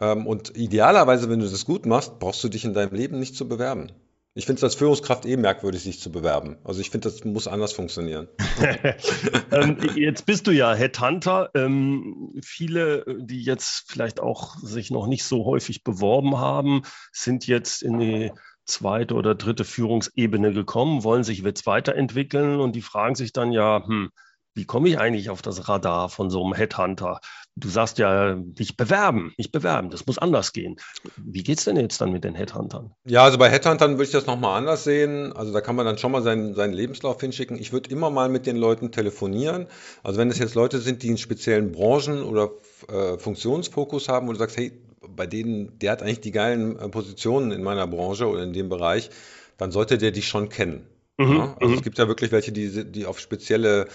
[0.01, 3.37] Ähm, und idealerweise, wenn du das gut machst, brauchst du dich in deinem Leben nicht
[3.37, 3.93] zu bewerben.
[4.35, 6.57] Ich finde es als Führungskraft eh merkwürdig, sich zu bewerben.
[6.65, 8.29] Also ich finde, das muss anders funktionieren.
[9.53, 11.51] ähm, jetzt bist du ja Headhunter.
[11.55, 17.83] Ähm, viele, die jetzt vielleicht auch sich noch nicht so häufig beworben haben, sind jetzt
[17.83, 18.33] in die
[18.65, 23.85] zweite oder dritte Führungsebene gekommen, wollen sich jetzt weiterentwickeln und die fragen sich dann ja,
[23.87, 24.13] hm,
[24.55, 27.21] wie komme ich eigentlich auf das Radar von so einem Headhunter?
[27.55, 30.77] Du sagst ja, nicht bewerben, nicht bewerben, das muss anders gehen.
[31.19, 32.95] Wie geht es denn jetzt dann mit den Headhuntern?
[33.05, 35.35] Ja, also bei Headhuntern würde ich das nochmal anders sehen.
[35.35, 37.59] Also da kann man dann schon mal seinen, seinen Lebenslauf hinschicken.
[37.59, 39.67] Ich würde immer mal mit den Leuten telefonieren.
[40.03, 42.53] Also wenn es jetzt Leute sind, die in speziellen Branchen oder
[42.89, 44.73] äh, Funktionsfokus haben, wo du sagst, hey,
[45.15, 48.71] bei denen, der hat eigentlich die geilen äh, Positionen in meiner Branche oder in dem
[48.71, 49.11] Bereich,
[49.59, 50.87] dann sollte der dich schon kennen.
[51.19, 51.79] Mhm, ja, also mhm.
[51.79, 53.87] es gibt ja wirklich welche, die, die auf spezielle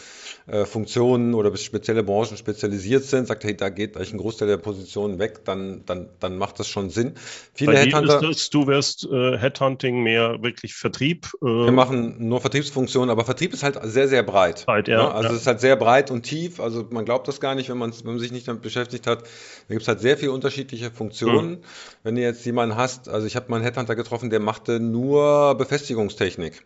[0.46, 4.58] äh, Funktionen oder spezielle Branchen spezialisiert sind, sagt, hey, da geht eigentlich ein Großteil der
[4.58, 7.16] Positionen weg, dann, dann, dann macht das schon Sinn.
[7.56, 8.22] Viele Bei Headhunter.
[8.22, 11.32] Ist das, du wirst äh, Headhunting mehr wirklich Vertrieb.
[11.42, 14.66] Äh, wir machen nur Vertriebsfunktionen, aber Vertrieb ist halt sehr, sehr breit.
[14.68, 15.36] breit ja, ja, also ja.
[15.36, 16.60] es ist halt sehr breit und tief.
[16.60, 19.24] Also man glaubt das gar nicht, wenn man, wenn man sich nicht damit beschäftigt hat.
[19.24, 21.50] Da gibt es halt sehr viele unterschiedliche Funktionen.
[21.50, 21.64] Mhm.
[22.04, 25.56] Wenn du jetzt jemanden hast, also ich habe mal einen Headhunter getroffen, der machte nur
[25.56, 26.64] Befestigungstechnik.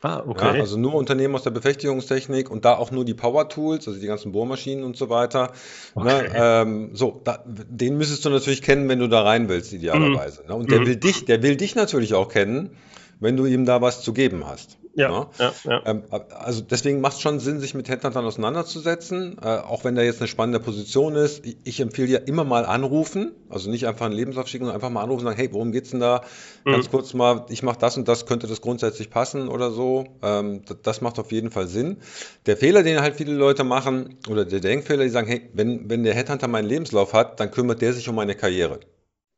[0.00, 0.56] Ah, okay.
[0.56, 3.98] Ja, also nur Unternehmen aus der Befestigungstechnik und da auch nur die Power Tools, also
[3.98, 5.52] die ganzen Bohrmaschinen und so weiter.
[5.96, 6.28] Ne, okay.
[6.28, 10.42] Ne, ähm, so, da, den müsstest du natürlich kennen, wenn du da rein willst, idealerweise.
[10.42, 10.48] Mhm.
[10.48, 10.54] Ne?
[10.54, 10.86] Und der mhm.
[10.86, 12.70] will dich, der will dich natürlich auch kennen,
[13.18, 14.78] wenn du ihm da was zu geben hast.
[14.98, 15.26] Ja, ne?
[15.38, 15.82] ja, ja.
[15.86, 20.02] Ähm, also deswegen macht es schon Sinn, sich mit Headhuntern auseinanderzusetzen, äh, auch wenn da
[20.02, 21.44] jetzt eine spannende Position ist.
[21.62, 25.02] Ich, empfehle dir immer mal anrufen, also nicht einfach einen Lebenslauf schicken, sondern einfach mal
[25.02, 26.22] anrufen und sagen, hey, worum geht's denn da?
[26.64, 26.72] Mhm.
[26.72, 30.04] Ganz kurz mal, ich mache das und das, könnte das grundsätzlich passen oder so.
[30.22, 31.98] Ähm, das, das, macht auf jeden Fall Sinn.
[32.46, 36.02] Der Fehler, den halt viele Leute machen, oder der Denkfehler, die sagen, hey, wenn, wenn
[36.02, 38.80] der Headhunter meinen Lebenslauf hat, dann kümmert der sich um meine Karriere.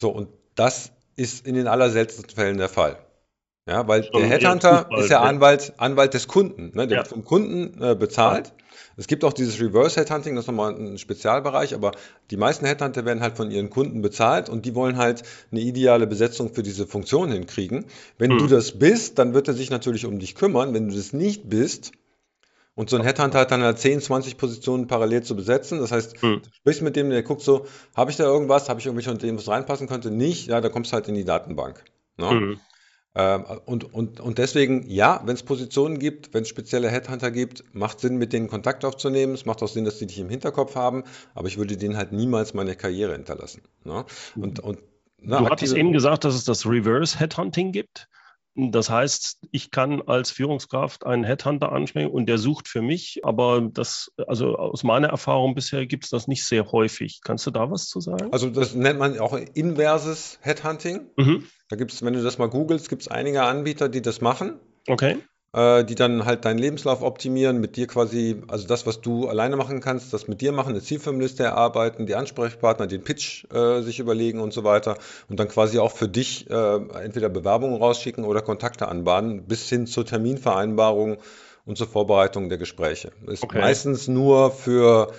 [0.00, 2.96] So, und das ist in den allerseltensten Fällen der Fall.
[3.70, 6.72] Ja, weil Schon der Headhunter ist ja Anwalt, Anwalt des Kunden.
[6.74, 6.88] Ne?
[6.88, 6.96] Der ja.
[6.96, 8.48] wird vom Kunden äh, bezahlt.
[8.48, 8.52] Ja.
[8.96, 11.92] Es gibt auch dieses Reverse Headhunting, das ist nochmal ein Spezialbereich, aber
[12.32, 16.08] die meisten Headhunter werden halt von ihren Kunden bezahlt und die wollen halt eine ideale
[16.08, 17.84] Besetzung für diese Funktion hinkriegen.
[18.18, 18.38] Wenn hm.
[18.38, 20.74] du das bist, dann wird er sich natürlich um dich kümmern.
[20.74, 21.92] Wenn du das nicht bist,
[22.74, 25.80] und so ein Headhunter hat dann halt 10, 20 Positionen parallel zu besetzen.
[25.80, 26.40] Das heißt, hm.
[26.42, 29.38] du sprichst mit dem, der guckt so, habe ich da irgendwas, habe ich irgendwelche Unternehmen,
[29.38, 30.10] was reinpassen könnte?
[30.10, 31.84] Nicht, ja, da kommst du halt in die Datenbank.
[32.16, 32.30] Ne?
[32.30, 32.60] Hm.
[33.14, 37.64] Ähm, und, und, und deswegen, ja, wenn es Positionen gibt, wenn es spezielle Headhunter gibt,
[37.72, 39.34] macht Sinn, mit denen Kontakt aufzunehmen.
[39.34, 42.12] Es macht auch Sinn, dass die dich im Hinterkopf haben, aber ich würde denen halt
[42.12, 43.62] niemals meine Karriere hinterlassen.
[43.84, 44.04] Ne?
[44.36, 44.78] Und, und,
[45.18, 48.08] na, du hattest eben gesagt, dass es das Reverse Headhunting gibt.
[48.70, 53.60] Das heißt, ich kann als Führungskraft einen Headhunter ansprechen und der sucht für mich, aber
[53.72, 57.20] das, also aus meiner Erfahrung bisher gibt es das nicht sehr häufig.
[57.24, 58.32] Kannst du da was zu sagen?
[58.32, 61.06] Also das nennt man auch inverses Headhunting.
[61.16, 61.46] Mhm.
[61.68, 64.60] Da gibt es, wenn du das mal googelst, gibt es einige Anbieter, die das machen.
[64.86, 65.18] Okay
[65.52, 69.80] die dann halt deinen Lebenslauf optimieren, mit dir quasi, also das, was du alleine machen
[69.80, 74.38] kannst, das mit dir machen, eine Zielfilmliste erarbeiten, die Ansprechpartner, den Pitch äh, sich überlegen
[74.38, 74.96] und so weiter
[75.28, 79.88] und dann quasi auch für dich äh, entweder Bewerbungen rausschicken oder Kontakte anbahnen, bis hin
[79.88, 81.18] zur Terminvereinbarung
[81.66, 83.10] und zur Vorbereitung der Gespräche.
[83.26, 83.58] Ist okay.
[83.58, 85.12] meistens nur für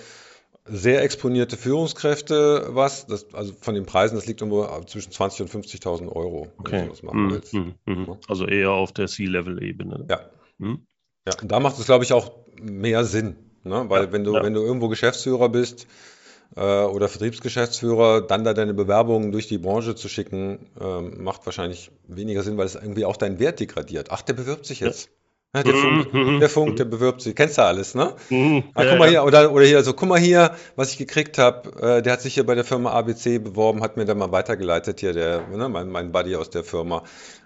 [0.64, 3.06] sehr exponierte Führungskräfte was.
[3.06, 6.72] Das, also von den Preisen, das liegt irgendwo zwischen 20.000 und 50.000 Euro, okay.
[6.72, 7.54] wenn du das machen mhm, willst.
[7.54, 10.06] Mm, mm, also eher auf der C-Level-Ebene.
[10.08, 10.20] Ja.
[10.58, 10.86] Mm.
[11.26, 11.34] ja.
[11.40, 13.36] Und da macht es, glaube ich, auch mehr Sinn.
[13.64, 13.84] Ne?
[13.88, 14.42] Weil ja, wenn du, ja.
[14.42, 15.86] wenn du irgendwo Geschäftsführer bist,
[16.56, 21.90] äh, oder Vertriebsgeschäftsführer, dann da deine Bewerbungen durch die Branche zu schicken, äh, macht wahrscheinlich
[22.06, 24.08] weniger Sinn, weil es irgendwie auch deinen Wert degradiert.
[24.10, 25.10] Ach, der bewirbt sich jetzt.
[25.54, 26.40] Ja, der, Funk, mhm.
[26.40, 27.36] der Funk, der bewirbt sich.
[27.36, 28.14] Kennst du alles, ne?
[28.30, 28.64] Mhm.
[28.72, 31.98] Ah, guck mal hier, oder, oder hier, so, guck mal hier, was ich gekriegt habe.
[31.98, 35.00] Äh, der hat sich hier bei der Firma ABC beworben, hat mir dann mal weitergeleitet
[35.00, 37.02] hier, der, ne, mein, mein Buddy aus der Firma.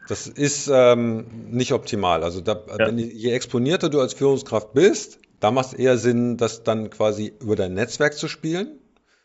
[0.09, 2.23] Das ist ähm, nicht optimal.
[2.23, 2.87] Also da, ja.
[2.87, 7.33] wenn, je exponierter du als Führungskraft bist, da macht es eher Sinn, das dann quasi
[7.40, 8.79] über dein Netzwerk zu spielen.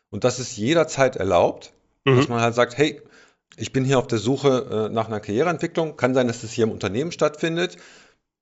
[0.10, 1.72] Und das ist jederzeit erlaubt,
[2.04, 2.15] mhm.
[2.15, 3.00] dass man halt sagt, hey,
[3.58, 5.98] ich bin hier auf der Suche äh, nach einer Karriereentwicklung.
[5.98, 7.78] Kann sein, dass es hier im Unternehmen stattfindet.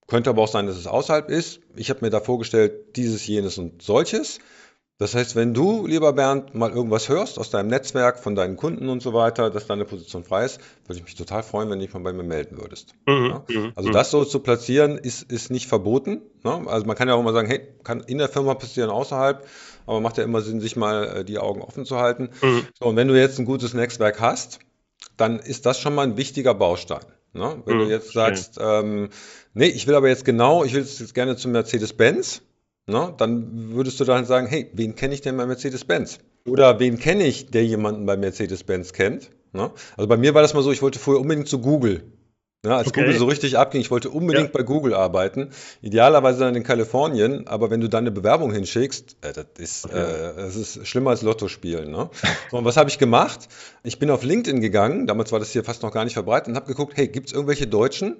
[0.09, 1.61] Könnte aber auch sein, dass es außerhalb ist.
[1.75, 4.39] Ich habe mir da vorgestellt, dieses, jenes und solches.
[4.97, 8.89] Das heißt, wenn du, lieber Bernd, mal irgendwas hörst aus deinem Netzwerk, von deinen Kunden
[8.89, 11.85] und so weiter, dass deine Position frei ist, würde ich mich total freuen, wenn du
[11.85, 12.95] dich mal bei mir melden würdest.
[13.05, 13.43] Mhm, ja?
[13.47, 13.93] Mhm, also mhm.
[13.93, 16.21] das so zu platzieren, ist, ist nicht verboten.
[16.43, 16.65] Ne?
[16.67, 19.47] Also man kann ja auch mal sagen, hey, kann in der Firma passieren, außerhalb,
[19.85, 22.31] aber macht ja immer Sinn, sich mal äh, die Augen offen zu halten.
[22.41, 22.67] Mhm.
[22.77, 24.59] So, und wenn du jetzt ein gutes Netzwerk hast,
[25.15, 27.05] dann ist das schon mal ein wichtiger Baustein.
[27.33, 27.61] Ne?
[27.65, 29.09] Wenn mhm, du jetzt sagst, ähm,
[29.53, 32.41] nee, ich will aber jetzt genau, ich will jetzt gerne zum Mercedes-Benz,
[32.87, 33.13] ne?
[33.17, 36.19] dann würdest du dann sagen, hey, wen kenne ich denn bei Mercedes-Benz?
[36.47, 39.29] Oder wen kenne ich, der jemanden bei Mercedes-Benz kennt?
[39.53, 39.71] Ne?
[39.97, 42.03] Also bei mir war das mal so, ich wollte vorher unbedingt zu Google.
[42.65, 43.01] Ja, als okay.
[43.01, 44.51] Google so richtig abging, ich wollte unbedingt ja.
[44.53, 49.31] bei Google arbeiten, idealerweise dann in Kalifornien, aber wenn du dann eine Bewerbung hinschickst, äh,
[49.31, 49.97] das, ist, okay.
[49.97, 51.89] äh, das ist schlimmer als Lotto spielen.
[51.89, 52.09] Ne?
[52.51, 53.47] So, und was habe ich gemacht?
[53.83, 56.55] Ich bin auf LinkedIn gegangen, damals war das hier fast noch gar nicht verbreitet, und
[56.55, 58.17] habe geguckt, hey, gibt es irgendwelche Deutschen,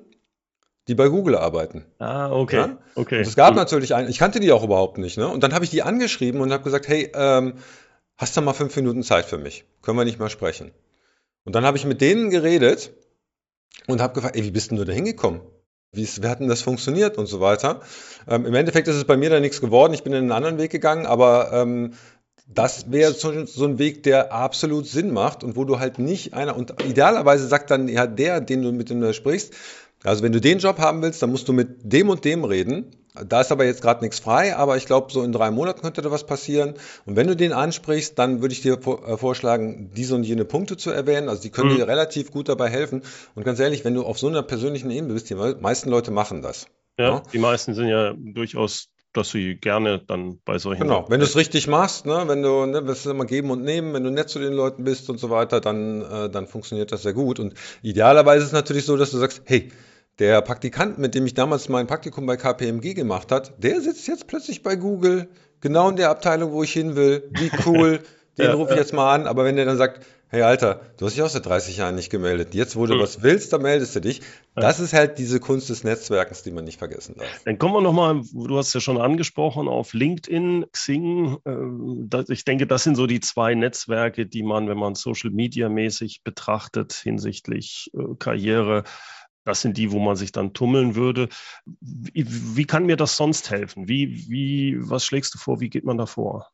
[0.88, 1.84] die bei Google arbeiten?
[1.99, 2.56] Ah, okay.
[2.56, 2.78] Ja?
[2.95, 3.17] okay.
[3.17, 3.58] Und es gab mhm.
[3.58, 5.17] natürlich einen, ich kannte die auch überhaupt nicht.
[5.17, 5.28] Ne?
[5.28, 7.56] Und dann habe ich die angeschrieben und habe gesagt, hey, ähm,
[8.15, 9.65] hast du mal fünf Minuten Zeit für mich?
[9.82, 10.71] Können wir nicht mal sprechen?
[11.43, 12.91] Und dann habe ich mit denen geredet
[13.88, 15.42] und habe gefragt, ey, wie bist denn du da hingekommen?
[15.92, 17.82] Wie, ist, wie hat denn das funktioniert und so weiter?
[18.28, 19.94] Ähm, Im Endeffekt ist es bei mir da nichts geworden.
[19.94, 21.94] Ich bin in einen anderen Weg gegangen, aber ähm,
[22.48, 26.34] das wäre so, so, ein Weg, der absolut Sinn macht und wo du halt nicht
[26.34, 29.54] einer, und idealerweise sagt dann ja der, den du mit dem du sprichst,
[30.04, 32.92] also wenn du den Job haben willst, dann musst du mit dem und dem reden
[33.26, 36.02] da ist aber jetzt gerade nichts frei, aber ich glaube, so in drei Monaten könnte
[36.02, 36.76] da was passieren.
[37.06, 40.78] Und wenn du den ansprichst, dann würde ich dir äh, vorschlagen, diese und jene Punkte
[40.78, 41.30] zu erwähnen.
[41.30, 41.78] Also die können mhm.
[41.78, 43.04] dir relativ gut dabei helfen.
[43.36, 46.42] Und ganz ehrlich, wenn du auf so einer persönlichen Ebene bist, die meisten Leute machen
[46.42, 46.68] das.
[46.98, 47.24] Ja, ja?
[47.32, 50.84] die meisten sind ja durchaus dass sie gerne dann bei solchen.
[50.84, 53.64] Genau, wenn du es richtig machst, ne, wenn du, ne, das ist immer geben und
[53.64, 56.92] nehmen, wenn du nett zu den Leuten bist und so weiter, dann, äh, dann funktioniert
[56.92, 57.40] das sehr gut.
[57.40, 59.72] Und idealerweise ist es natürlich so, dass du sagst, hey,
[60.20, 64.28] der Praktikant, mit dem ich damals mein Praktikum bei KPMG gemacht hat, der sitzt jetzt
[64.28, 65.30] plötzlich bei Google,
[65.62, 67.30] genau in der Abteilung, wo ich hin will.
[67.32, 68.02] Wie cool,
[68.38, 69.28] den ja, rufe ich jetzt mal an.
[69.28, 72.10] Aber wenn der dann sagt, hey Alter, du hast dich auch seit 30 Jahren nicht
[72.10, 72.54] gemeldet.
[72.54, 73.02] Jetzt, wo du hm.
[73.02, 74.22] was willst, da meldest du dich.
[74.56, 77.42] Das ist halt diese Kunst des Netzwerkens, die man nicht vergessen darf.
[77.46, 81.38] Dann kommen wir nochmal, du hast ja schon angesprochen, auf LinkedIn, Xing.
[81.46, 85.70] Äh, ich denke, das sind so die zwei Netzwerke, die man, wenn man Social Media
[85.70, 88.84] mäßig betrachtet, hinsichtlich äh, Karriere,
[89.45, 91.30] das sind die, wo man sich dann tummeln würde.
[91.65, 93.88] Wie, wie kann mir das sonst helfen?
[93.88, 95.60] Wie, wie, was schlägst du vor?
[95.60, 96.47] Wie geht man da vor?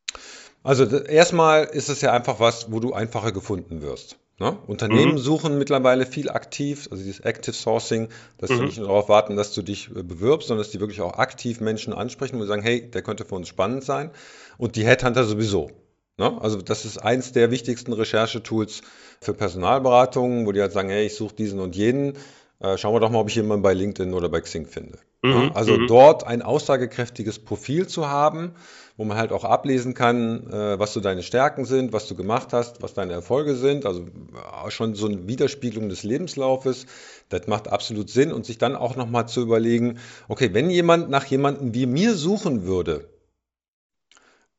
[0.63, 4.17] Also erstmal ist es ja einfach was, wo du einfacher gefunden wirst.
[4.37, 4.57] Ne?
[4.67, 5.17] Unternehmen mhm.
[5.17, 8.57] suchen mittlerweile viel aktiv, also dieses Active Sourcing, dass mhm.
[8.57, 11.17] du nicht nur darauf warten, dass du dich äh, bewirbst, sondern dass die wirklich auch
[11.19, 14.11] aktiv Menschen ansprechen und sagen, hey, der könnte für uns spannend sein.
[14.57, 15.71] Und die Headhunter sowieso.
[16.17, 16.41] Ne?
[16.41, 18.81] Also das ist eins der wichtigsten Recherchetools
[19.21, 22.13] für Personalberatungen, wo die halt sagen, hey, ich suche diesen und jenen.
[22.59, 24.97] Äh, schauen wir doch mal, ob ich jemanden bei LinkedIn oder bei Xing finde.
[25.21, 25.87] Mhm, also mhm.
[25.87, 28.53] dort ein aussagekräftiges Profil zu haben,
[28.95, 32.53] wo man halt auch ablesen kann, äh, was so deine Stärken sind, was du gemacht
[32.53, 33.85] hast, was deine Erfolge sind.
[33.85, 36.85] Also äh, schon so eine Widerspiegelung des Lebenslaufes.
[37.29, 41.25] Das macht absolut Sinn und sich dann auch nochmal zu überlegen, okay, wenn jemand nach
[41.25, 43.09] jemandem wie mir suchen würde,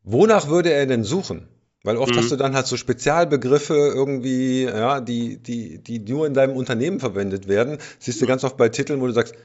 [0.03, 1.49] wonach würde er denn suchen?
[1.87, 2.19] Weil oft mhm.
[2.19, 6.99] hast du dann halt so Spezialbegriffe irgendwie, ja, die, die, die nur in deinem Unternehmen
[6.99, 7.79] verwendet werden.
[8.01, 9.37] Siehst du ganz oft bei Titeln, wo du sagst,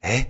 [0.00, 0.26] hä?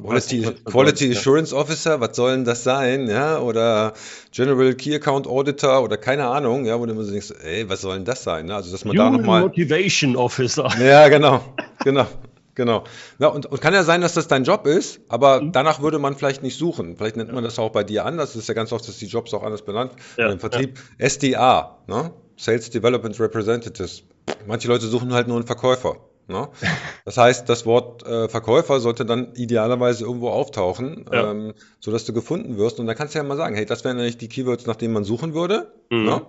[0.00, 3.08] Quality, Quality Assurance Officer, was soll denn das sein?
[3.08, 3.94] Ja, oder
[4.30, 7.80] General Key Account Auditor oder keine Ahnung, ja, wo du immer so denkst, ey, was
[7.80, 8.50] soll denn das sein?
[8.52, 9.40] Also, dass man Human da nochmal.
[9.40, 10.68] Motivation Officer.
[10.80, 11.42] Ja, genau,
[11.82, 12.06] genau.
[12.54, 12.84] Genau.
[13.18, 15.52] Ja, und, und kann ja sein, dass das dein Job ist, aber mhm.
[15.52, 16.96] danach würde man vielleicht nicht suchen.
[16.96, 18.32] Vielleicht nennt man das auch bei dir anders.
[18.32, 20.78] Das ist ja ganz oft, dass die Jobs auch anders benannt ja, Im Vertrieb.
[20.98, 21.06] Ja.
[21.08, 22.12] SDA, ne?
[22.36, 24.02] Sales Development Representatives.
[24.46, 25.96] Manche Leute suchen halt nur einen Verkäufer.
[26.28, 26.48] Ne?
[27.04, 31.32] Das heißt, das Wort äh, Verkäufer sollte dann idealerweise irgendwo auftauchen, ja.
[31.32, 32.78] ähm, sodass du gefunden wirst.
[32.78, 34.94] Und dann kannst du ja mal sagen, hey, das wären eigentlich die Keywords, nach denen
[34.94, 35.72] man suchen würde.
[35.90, 36.04] Mhm.
[36.04, 36.22] Ne?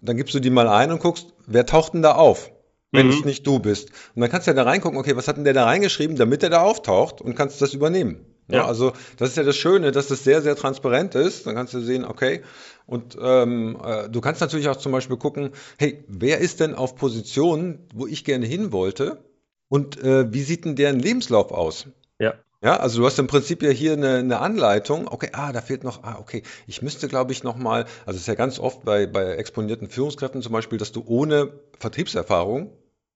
[0.00, 2.50] Dann gibst du die mal ein und guckst, wer taucht denn da auf?
[2.90, 3.12] Wenn mhm.
[3.12, 3.90] es nicht du bist.
[4.14, 6.42] Und dann kannst du ja da reingucken, okay, was hat denn der da reingeschrieben, damit
[6.42, 8.24] er da auftaucht und kannst das übernehmen.
[8.48, 8.58] Ja.
[8.58, 8.66] ja.
[8.66, 11.46] also das ist ja das Schöne, dass das sehr, sehr transparent ist.
[11.46, 12.42] Dann kannst du sehen, okay,
[12.86, 16.96] und ähm, äh, du kannst natürlich auch zum Beispiel gucken, hey, wer ist denn auf
[16.96, 19.22] Positionen, wo ich gerne hin wollte?
[19.68, 21.88] Und äh, wie sieht denn deren Lebenslauf aus?
[22.18, 22.34] Ja.
[22.60, 25.06] Ja, also du hast im Prinzip ja hier eine, eine Anleitung.
[25.06, 28.26] Okay, ah, da fehlt noch, ah, okay, ich müsste, glaube ich, nochmal, also es ist
[28.26, 32.72] ja ganz oft bei, bei exponierten Führungskräften zum Beispiel, dass du ohne Vertriebserfahrung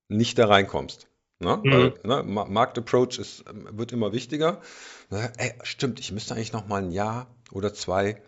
[0.09, 1.09] nicht da reinkommst.
[1.41, 1.61] Ne?
[1.65, 1.73] Mhm.
[1.73, 4.61] Weil ne, Marktapproach ist, wird immer wichtiger.
[5.11, 8.23] Ey, stimmt, ich müsste eigentlich nochmal ein Jahr oder zwei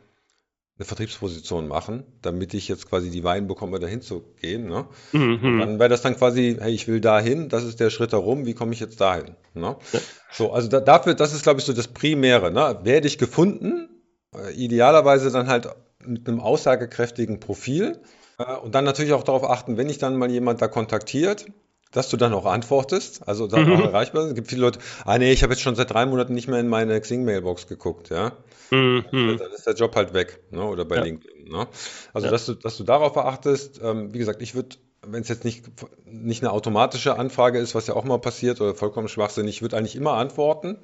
[0.77, 4.69] eine Vertriebsposition machen, damit ich jetzt quasi die Wein bekomme, dahin zu gehen.
[4.69, 4.87] Ne?
[5.13, 5.61] Mhm.
[5.61, 8.55] Dann wäre das dann quasi, hey, ich will dahin, das ist der Schritt herum, wie
[8.55, 9.37] komme ich jetzt dahin?
[9.55, 9.77] Ne?
[9.93, 10.01] Ja.
[10.33, 12.51] So, also da, dafür, das ist, glaube ich, so das Primäre.
[12.51, 12.81] Ne?
[12.83, 13.89] Werde ich gefunden,
[14.35, 15.69] äh, idealerweise dann halt
[16.05, 18.01] mit einem aussagekräftigen Profil
[18.39, 21.47] äh, und dann natürlich auch darauf achten, wenn ich dann mal jemand da kontaktiert,
[21.95, 23.73] dass du dann auch antwortest, also dann mhm.
[23.75, 24.27] auch erreichbar.
[24.27, 26.59] Es gibt viele Leute, ah nee, ich habe jetzt schon seit drei Monaten nicht mehr
[26.59, 28.33] in meine Xing-Mailbox geguckt, ja.
[28.71, 29.05] Mhm.
[29.13, 30.65] Dann ist der Job halt weg, ne?
[30.65, 31.05] oder bei ja.
[31.05, 31.49] LinkedIn.
[31.49, 31.69] Ne?
[32.13, 32.31] Also, ja.
[32.33, 34.77] dass, du, dass du darauf achtest, ähm, wie gesagt, ich würde,
[35.07, 35.65] wenn es jetzt nicht,
[36.05, 39.77] nicht eine automatische Anfrage ist, was ja auch mal passiert oder vollkommen schwachsinnig, ich würde
[39.77, 40.79] eigentlich immer antworten.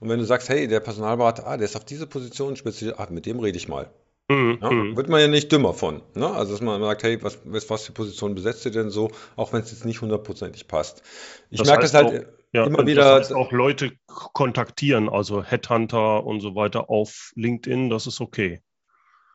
[0.00, 3.06] Und wenn du sagst, hey, der Personalberater, ah, der ist auf diese Position spezialisiert, ah,
[3.10, 3.90] mit dem rede ich mal.
[4.30, 4.58] Mhm.
[4.60, 4.96] Ja, mhm.
[4.96, 6.02] wird man ja nicht dümmer von.
[6.14, 6.30] Ne?
[6.30, 9.62] Also, dass man sagt, hey, was, was für Position besetzt ihr denn so, auch wenn
[9.62, 11.02] es jetzt nicht hundertprozentig passt.
[11.50, 13.02] Ich merke es halt auch, ja, immer wieder.
[13.02, 18.60] Das heißt auch Leute kontaktieren, also Headhunter und so weiter auf LinkedIn, das ist okay.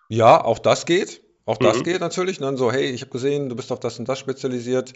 [0.09, 1.23] Ja, auch das geht.
[1.45, 1.83] Auch das mhm.
[1.83, 2.39] geht natürlich.
[2.39, 4.93] Und dann so, hey, ich habe gesehen, du bist auf das und das spezialisiert.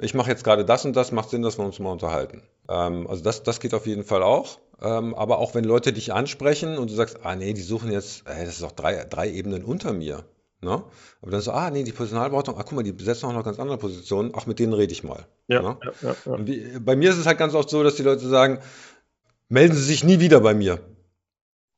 [0.00, 2.42] Ich mache jetzt gerade das und das, macht Sinn, dass wir uns mal unterhalten.
[2.68, 4.58] Ähm, also das, das geht auf jeden Fall auch.
[4.80, 8.26] Ähm, aber auch wenn Leute dich ansprechen und du sagst, ah nee, die suchen jetzt,
[8.26, 10.24] ey, das ist doch drei, drei Ebenen unter mir.
[10.60, 10.82] Ne?
[11.20, 13.58] Aber dann so, ah nee, die Personalberatung, ah guck mal, die besetzen auch noch ganz
[13.58, 15.26] andere Positionen, ach, mit denen rede ich mal.
[15.46, 15.78] Ja, ne?
[16.00, 18.60] ja, ja, wie, bei mir ist es halt ganz oft so, dass die Leute sagen,
[19.48, 20.80] melden Sie sich nie wieder bei mir.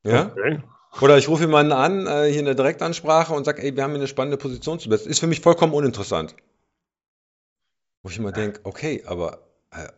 [0.03, 0.31] Ja?
[0.31, 0.63] Okay.
[1.01, 3.91] Oder ich rufe jemanden an, äh, hier in der Direktansprache und sage, ey, wir haben
[3.91, 5.11] hier eine spannende Position zu besetzen.
[5.11, 6.35] Ist für mich vollkommen uninteressant.
[8.01, 9.46] Wo ich immer denke, okay, aber äh,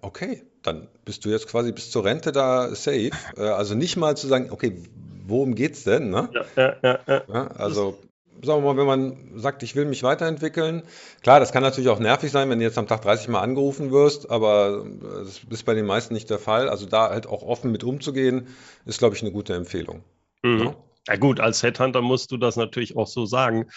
[0.02, 3.12] okay, dann bist du jetzt quasi bis zur Rente da safe.
[3.38, 4.82] Äh, also nicht mal zu sagen, okay,
[5.28, 6.10] worum geht's denn?
[6.10, 6.30] Ne?
[6.56, 7.48] Ja, ja, ja, ja.
[7.52, 7.98] Also
[8.42, 10.84] sagen wir mal, wenn man sagt, ich will mich weiterentwickeln,
[11.22, 13.92] klar, das kann natürlich auch nervig sein, wenn du jetzt am Tag 30 Mal angerufen
[13.92, 16.70] wirst, aber das ist bei den meisten nicht der Fall.
[16.70, 18.48] Also da halt auch offen mit umzugehen,
[18.86, 20.04] ist, glaube ich, eine gute Empfehlung.
[20.44, 20.60] Mhm.
[20.60, 20.76] Ja?
[21.08, 23.70] Ja gut, als Headhunter musst du das natürlich auch so sagen.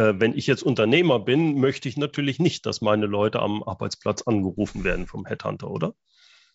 [0.00, 4.22] Äh, wenn ich jetzt Unternehmer bin, möchte ich natürlich nicht, dass meine Leute am Arbeitsplatz
[4.22, 5.94] angerufen werden vom Headhunter, oder?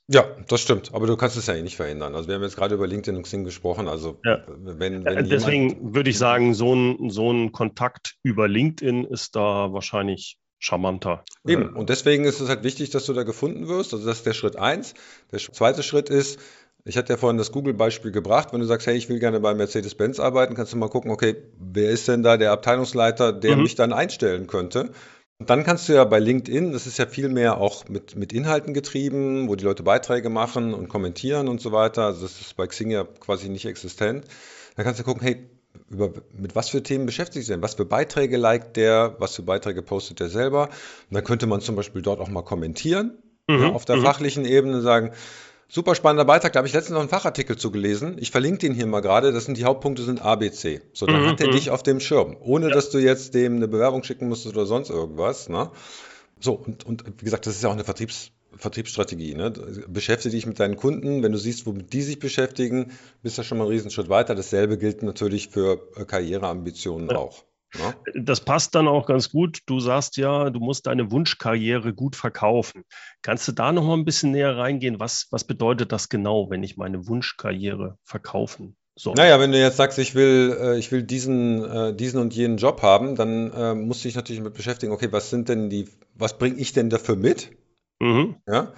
[0.07, 0.93] Ja, das stimmt.
[0.93, 2.15] Aber du kannst es ja eh nicht verhindern.
[2.15, 3.87] Also wir haben jetzt gerade über LinkedIn und Xing gesprochen.
[3.87, 4.43] Also ja.
[4.47, 9.73] wenn, wenn Deswegen würde ich sagen, so ein, so ein Kontakt über LinkedIn ist da
[9.73, 11.23] wahrscheinlich charmanter.
[11.45, 11.75] Eben.
[11.75, 13.93] Und deswegen ist es halt wichtig, dass du da gefunden wirst.
[13.93, 14.95] Also das ist der Schritt eins.
[15.31, 16.39] Der zweite Schritt ist,
[16.87, 18.53] ich hatte ja vorhin das Google-Beispiel gebracht.
[18.53, 21.35] Wenn du sagst, hey, ich will gerne bei Mercedes-Benz arbeiten, kannst du mal gucken, okay,
[21.59, 23.63] wer ist denn da der Abteilungsleiter, der mhm.
[23.63, 24.91] mich dann einstellen könnte?
[25.39, 28.31] Und dann kannst du ja bei LinkedIn, das ist ja viel mehr auch mit, mit
[28.31, 32.05] Inhalten getrieben, wo die Leute Beiträge machen und kommentieren und so weiter.
[32.05, 34.25] Also das ist bei Xing ja quasi nicht existent.
[34.75, 35.49] Dann kannst du gucken, hey,
[35.89, 37.61] über, mit was für Themen beschäftigt sich denn?
[37.61, 39.15] Was für Beiträge liked der?
[39.19, 40.69] Was für Beiträge postet der selber?
[41.09, 43.17] Und dann könnte man zum Beispiel dort auch mal kommentieren,
[43.47, 43.59] mhm.
[43.59, 44.03] ja, auf der mhm.
[44.03, 45.11] fachlichen Ebene sagen,
[45.67, 48.17] Super spannender Beitrag, da habe ich letztens noch einen Fachartikel zu gelesen.
[48.19, 49.31] Ich verlinke den hier mal gerade.
[49.31, 50.81] Das sind die Hauptpunkte sind ABC.
[50.93, 51.27] So, dann mhm.
[51.27, 51.51] hat er mhm.
[51.53, 52.73] dich auf dem Schirm, ohne ja.
[52.73, 55.49] dass du jetzt dem eine Bewerbung schicken musstest oder sonst irgendwas.
[55.49, 55.71] Ne?
[56.39, 59.33] So, und, und wie gesagt, das ist ja auch eine Vertriebs, Vertriebsstrategie.
[59.33, 59.51] Ne?
[59.87, 61.23] Beschäftige dich mit deinen Kunden.
[61.23, 62.91] Wenn du siehst, womit die sich beschäftigen,
[63.23, 64.35] bist du schon mal einen Riesenschritt weiter.
[64.35, 67.17] Dasselbe gilt natürlich für äh, Karriereambitionen ja.
[67.17, 67.43] auch.
[67.79, 67.93] Ja.
[68.13, 69.59] Das passt dann auch ganz gut.
[69.65, 72.83] Du sagst ja, du musst deine Wunschkarriere gut verkaufen.
[73.21, 74.99] Kannst du da noch mal ein bisschen näher reingehen?
[74.99, 79.15] Was, was bedeutet das genau, wenn ich meine Wunschkarriere verkaufen soll?
[79.15, 82.57] Naja, wenn du jetzt sagst, ich will, äh, ich will diesen, äh, diesen und jenen
[82.57, 85.89] Job haben, dann äh, musst du dich natürlich mit beschäftigen, okay, was sind denn die,
[86.13, 87.51] was bringe ich denn dafür mit?
[87.99, 88.35] Mhm.
[88.47, 88.73] Ja.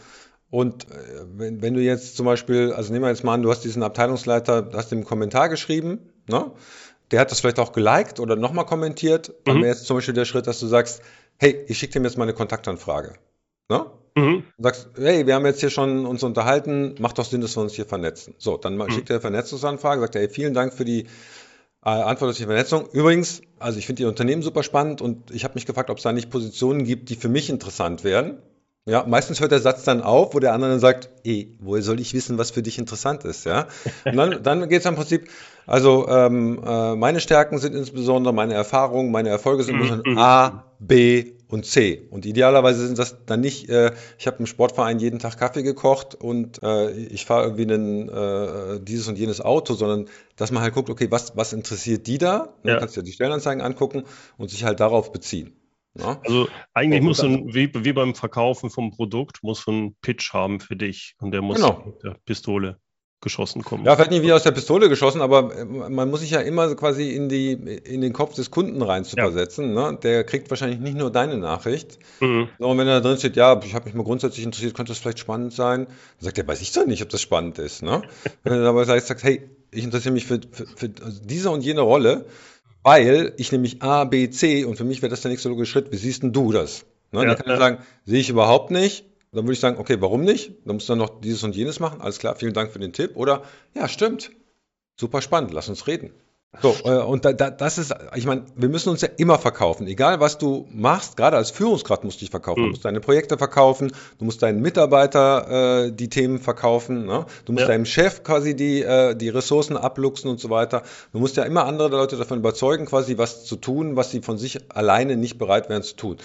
[0.50, 0.88] Und
[1.36, 3.84] wenn, wenn du jetzt zum Beispiel, also nehmen wir jetzt mal an, du hast diesen
[3.84, 6.52] Abteilungsleiter, hast einen Kommentar geschrieben, ne?
[7.12, 9.34] Der hat das vielleicht auch geliked oder nochmal kommentiert.
[9.46, 9.62] Dann mhm.
[9.62, 11.02] wäre jetzt zum Beispiel der Schritt, dass du sagst,
[11.38, 13.14] hey, ich schicke dir jetzt meine Kontaktanfrage.
[13.70, 13.86] Ne?
[14.16, 14.44] Mhm.
[14.58, 17.62] Du sagst, hey, wir haben jetzt hier schon uns unterhalten, macht doch Sinn, dass wir
[17.62, 18.34] uns hier vernetzen.
[18.38, 18.90] So, dann mhm.
[18.92, 21.06] schickt er Vernetzungsanfrage, sagt er, hey, vielen Dank für die
[21.86, 22.90] äh, Antwort auf die Vernetzung.
[22.92, 26.04] Übrigens, also ich finde Ihr Unternehmen super spannend und ich habe mich gefragt, ob es
[26.04, 28.42] da nicht Positionen gibt, die für mich interessant wären.
[28.88, 32.00] Ja, meistens hört der Satz dann auf, wo der andere dann sagt, eh, woher soll
[32.00, 33.68] ich wissen, was für dich interessant ist, ja?
[34.06, 35.28] Und dann, dann geht es im Prinzip,
[35.66, 40.18] also ähm, äh, meine Stärken sind insbesondere meine Erfahrungen, meine Erfolge sind mhm.
[40.18, 42.08] A, B und C.
[42.12, 46.16] Und idealerweise sind das dann nicht, äh, ich habe im Sportverein jeden Tag Kaffee gekocht
[46.16, 50.06] und äh, ich fahre irgendwie einen, äh, dieses und jenes Auto, sondern
[50.38, 52.54] dass man halt guckt, okay, was, was interessiert die da?
[52.64, 52.80] Dann ja.
[52.80, 54.04] kannst du ja die Stellenanzeigen angucken
[54.38, 55.54] und sich halt darauf beziehen.
[55.96, 56.20] Ja?
[56.24, 60.76] Also eigentlich muss ein, wie, wie, beim Verkaufen vom Produkt, muss ein Pitch haben für
[60.76, 61.84] dich und der muss genau.
[61.86, 62.80] mit der Pistole
[63.20, 63.84] geschossen kommen.
[63.84, 66.76] Ja, vielleicht nicht wie aus der Pistole geschossen, aber äh, man muss sich ja immer
[66.76, 69.24] quasi in, die, in den Kopf des Kunden rein zu ja.
[69.24, 69.74] versetzen.
[69.74, 69.98] Ne?
[70.04, 72.48] Der kriegt wahrscheinlich nicht nur deine Nachricht, mhm.
[72.60, 75.20] sondern wenn da drin steht, ja, ich habe mich mal grundsätzlich interessiert, könnte das vielleicht
[75.20, 77.82] spannend sein, dann sagt er, weiß ich doch nicht, ob das spannend ist.
[77.82, 78.04] Ne?
[78.44, 82.26] wenn er aber sagt, hey, ich interessiere mich für, für, für diese und jene Rolle,
[82.88, 85.92] weil ich nämlich A, B, C und für mich wäre das der nächste logische Schritt.
[85.92, 86.86] Wie siehst denn du das?
[87.12, 87.20] Ne?
[87.20, 87.58] Ja, dann kann ja.
[87.58, 89.04] sagen, sehe ich überhaupt nicht.
[89.34, 90.54] Dann würde ich sagen, okay, warum nicht?
[90.64, 92.00] Dann musst du dann noch dieses und jenes machen.
[92.00, 93.18] Alles klar, vielen Dank für den Tipp.
[93.18, 94.32] Oder, ja, stimmt.
[94.96, 96.12] Super spannend, lass uns reden.
[96.62, 99.86] So, äh, und da, da, das ist, ich meine, wir müssen uns ja immer verkaufen.
[99.86, 102.64] Egal, was du machst, gerade als Führungskraft musst du dich verkaufen.
[102.64, 107.26] Du musst deine Projekte verkaufen, du musst deinen Mitarbeiter äh, die Themen verkaufen, ne?
[107.46, 107.68] du musst ja.
[107.68, 110.84] deinem Chef quasi die, äh, die Ressourcen abluchsen und so weiter.
[111.12, 114.38] Du musst ja immer andere Leute davon überzeugen, quasi was zu tun, was sie von
[114.38, 116.18] sich alleine nicht bereit wären zu tun.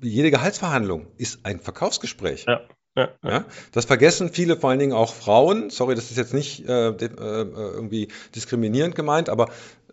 [0.00, 2.46] Jede Gehaltsverhandlung ist ein Verkaufsgespräch.
[2.48, 2.60] Ja.
[2.98, 3.44] Ja, ja.
[3.70, 5.70] Das vergessen viele, vor allen Dingen auch Frauen.
[5.70, 9.50] Sorry, das ist jetzt nicht äh, äh, irgendwie diskriminierend gemeint, aber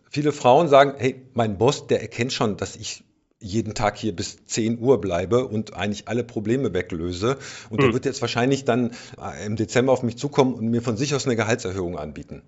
[0.10, 3.03] viele Frauen sagen, hey, mein Boss, der erkennt schon, dass ich
[3.39, 7.38] jeden Tag hier bis 10 Uhr bleibe und eigentlich alle Probleme weglöse.
[7.70, 7.84] Und mhm.
[7.84, 8.89] der wird jetzt wahrscheinlich dann
[9.22, 12.41] äh, im Dezember auf mich zukommen und mir von sich aus eine Gehaltserhöhung anbieten.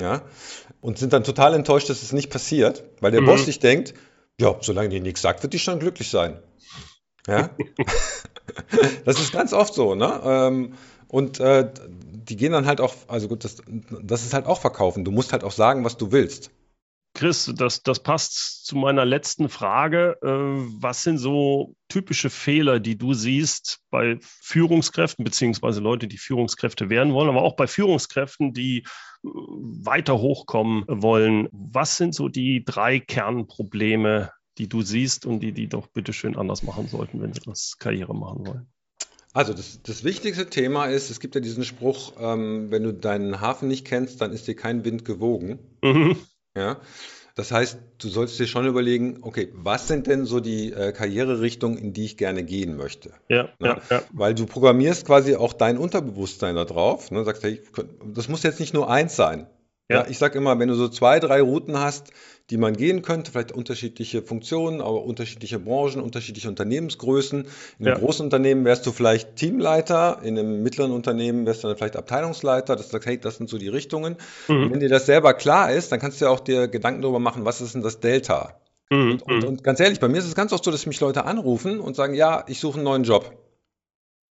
[0.00, 0.22] Ja?
[0.80, 3.26] Und sind dann total enttäuscht, dass es nicht passiert, weil der mhm.
[3.26, 3.94] Boss sich denkt,
[4.40, 6.38] ja, solange die nichts sagt, wird die schon glücklich sein.
[7.26, 7.50] Ja?
[9.04, 10.20] das ist ganz oft so, ne?
[10.24, 10.74] Ähm,
[11.08, 11.70] und äh,
[12.28, 13.58] die gehen dann halt auch, also gut, das,
[14.02, 15.04] das ist halt auch verkaufen.
[15.04, 16.50] Du musst halt auch sagen, was du willst.
[17.16, 20.18] Chris, das, das passt zu meiner letzten Frage.
[20.20, 26.90] Äh, was sind so typische Fehler, die du siehst bei Führungskräften, beziehungsweise Leute, die Führungskräfte
[26.90, 31.48] werden wollen, aber auch bei Führungskräften, die äh, weiter hochkommen wollen?
[31.52, 36.36] Was sind so die drei Kernprobleme, die du siehst und die die doch bitte schön
[36.36, 38.66] anders machen sollten, wenn sie das Karriere machen wollen?
[39.32, 43.40] Also das, das wichtigste Thema ist, es gibt ja diesen Spruch, ähm, wenn du deinen
[43.40, 45.58] Hafen nicht kennst, dann ist dir kein Wind gewogen.
[45.82, 46.16] Mhm.
[46.56, 46.80] Ja.
[47.34, 51.76] Das heißt, du solltest dir schon überlegen, okay, was sind denn so die äh, Karriererichtungen,
[51.78, 53.10] in die ich gerne gehen möchte?
[53.28, 53.68] Ja, ne?
[53.68, 57.10] ja, ja, Weil du programmierst quasi auch dein Unterbewusstsein da drauf.
[57.10, 57.24] Ne?
[57.24, 57.60] Sagst, hey,
[58.06, 59.48] das muss jetzt nicht nur eins sein.
[59.90, 60.02] Ja.
[60.02, 62.12] ja ich sage immer, wenn du so zwei, drei Routen hast,
[62.50, 67.46] die man gehen könnte, vielleicht unterschiedliche Funktionen, aber unterschiedliche Branchen, unterschiedliche Unternehmensgrößen.
[67.78, 67.98] In einem ja.
[67.98, 72.76] großen Unternehmen wärst du vielleicht Teamleiter, in einem mittleren Unternehmen wärst du dann vielleicht Abteilungsleiter,
[72.76, 74.16] dass du sagst, hey, das sind so die Richtungen.
[74.48, 74.64] Mhm.
[74.64, 77.18] Und wenn dir das selber klar ist, dann kannst du ja auch dir Gedanken darüber
[77.18, 78.60] machen, was ist denn das Delta?
[78.90, 79.12] Mhm.
[79.12, 79.48] Und, und, mhm.
[79.48, 81.96] und ganz ehrlich, bei mir ist es ganz oft so, dass mich Leute anrufen und
[81.96, 83.38] sagen, ja, ich suche einen neuen Job.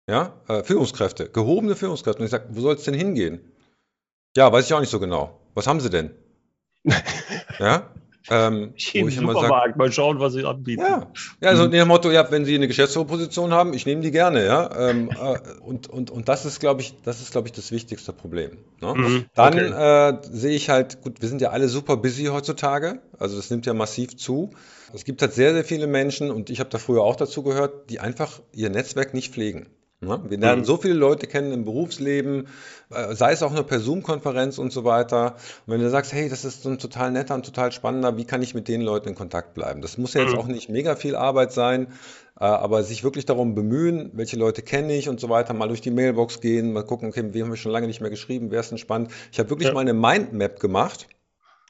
[0.10, 2.22] Ja, äh, Führungskräfte, gehobene Führungskräfte.
[2.22, 3.40] Und ich sage, wo soll es denn hingehen?
[4.36, 5.40] Ja, weiß ich auch nicht so genau.
[5.54, 6.10] Was haben sie denn?
[7.60, 7.92] ja?
[8.30, 10.82] Ähm, ich wo ich Supermarkt, sag, mal schauen, was sie anbieten.
[10.82, 11.12] Ja,
[11.42, 11.72] ja also mhm.
[11.72, 14.90] dem Motto, ja, wenn sie eine Geschäftsführerposition haben, ich nehme die gerne, ja.
[14.90, 18.14] Ähm, äh, und, und, und das ist, glaube ich, das ist, glaube ich, das wichtigste
[18.14, 18.58] Problem.
[18.82, 18.94] Ne?
[18.94, 19.26] Mhm.
[19.34, 20.10] Dann okay.
[20.10, 23.66] äh, sehe ich halt, gut, wir sind ja alle super busy heutzutage, also das nimmt
[23.66, 24.52] ja massiv zu.
[24.94, 27.90] Es gibt halt sehr, sehr viele Menschen, und ich habe da früher auch dazu gehört,
[27.90, 29.68] die einfach ihr Netzwerk nicht pflegen.
[30.02, 30.22] Ne?
[30.30, 30.66] Wir lernen mhm.
[30.66, 32.48] so viele Leute kennen im Berufsleben,
[32.90, 35.36] äh, sei es auch nur per Zoom-Konferenz und so weiter.
[35.66, 38.24] Und wenn du sagst, hey, das ist so ein total netter und total spannender, wie
[38.24, 39.82] kann ich mit den Leuten in Kontakt bleiben?
[39.82, 40.40] Das muss ja jetzt mhm.
[40.40, 41.88] auch nicht mega viel Arbeit sein,
[42.40, 45.82] äh, aber sich wirklich darum bemühen, welche Leute kenne ich und so weiter, mal durch
[45.82, 48.62] die Mailbox gehen, mal gucken, okay, wie haben wir schon lange nicht mehr geschrieben, wer
[48.62, 49.12] ist denn spannend?
[49.34, 49.74] Ich habe wirklich ja.
[49.74, 51.08] mal eine Mindmap gemacht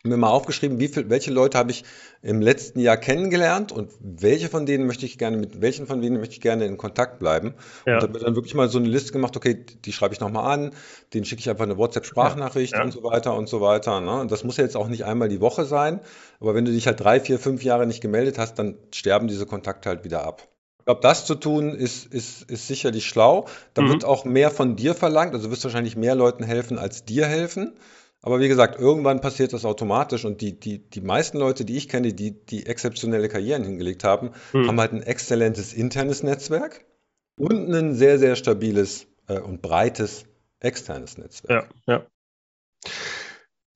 [0.04, 1.84] mir mal aufgeschrieben, wie viel, welche Leute habe ich
[2.22, 6.20] im letzten Jahr kennengelernt und welche von denen möchte ich gerne, mit welchen von denen
[6.20, 7.54] möchte ich gerne in Kontakt bleiben.
[7.86, 7.96] Ja.
[7.96, 10.72] Und habe dann wirklich mal so eine Liste gemacht, okay, die schreibe ich nochmal an,
[11.14, 12.84] den schicke ich einfach eine WhatsApp-Sprachnachricht ja.
[12.84, 14.00] und so weiter und so weiter.
[14.00, 14.22] Ne?
[14.22, 16.00] Und das muss ja jetzt auch nicht einmal die Woche sein,
[16.40, 19.46] aber wenn du dich halt drei, vier, fünf Jahre nicht gemeldet hast, dann sterben diese
[19.46, 20.48] Kontakte halt wieder ab.
[20.80, 23.46] Ich glaube, das zu tun ist, ist, ist sicherlich schlau.
[23.74, 23.90] Da mhm.
[23.90, 27.28] wird auch mehr von dir verlangt, also wirst du wahrscheinlich mehr Leuten helfen, als dir
[27.28, 27.78] helfen.
[28.22, 31.88] Aber wie gesagt, irgendwann passiert das automatisch und die, die, die meisten Leute, die ich
[31.88, 34.68] kenne, die, die exzeptionelle Karrieren hingelegt haben, hm.
[34.68, 36.86] haben halt ein exzellentes internes Netzwerk
[37.38, 40.26] und ein sehr, sehr stabiles äh, und breites
[40.60, 41.70] externes Netzwerk.
[41.88, 42.06] Ja, ja.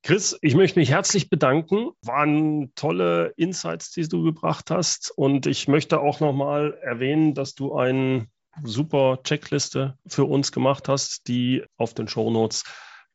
[0.05, 1.91] Chris, ich möchte mich herzlich bedanken.
[2.01, 5.11] Waren tolle Insights, die du gebracht hast.
[5.15, 8.27] Und ich möchte auch nochmal erwähnen, dass du ein
[8.61, 12.65] super Checkliste für uns gemacht hast, die auf den Shownotes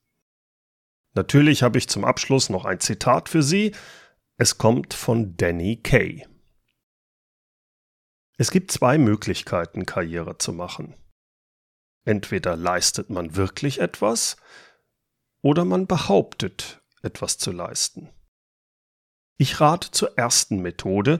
[1.13, 3.73] Natürlich habe ich zum Abschluss noch ein Zitat für Sie.
[4.41, 6.25] Es kommt von Danny Kay.
[8.39, 10.95] Es gibt zwei Möglichkeiten, Karriere zu machen.
[12.05, 14.37] Entweder leistet man wirklich etwas
[15.43, 18.09] oder man behauptet, etwas zu leisten.
[19.37, 21.19] Ich rate zur ersten Methode,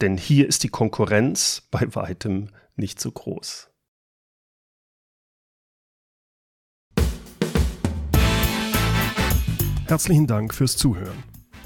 [0.00, 3.68] denn hier ist die Konkurrenz bei weitem nicht so groß.
[9.88, 11.27] Herzlichen Dank fürs Zuhören.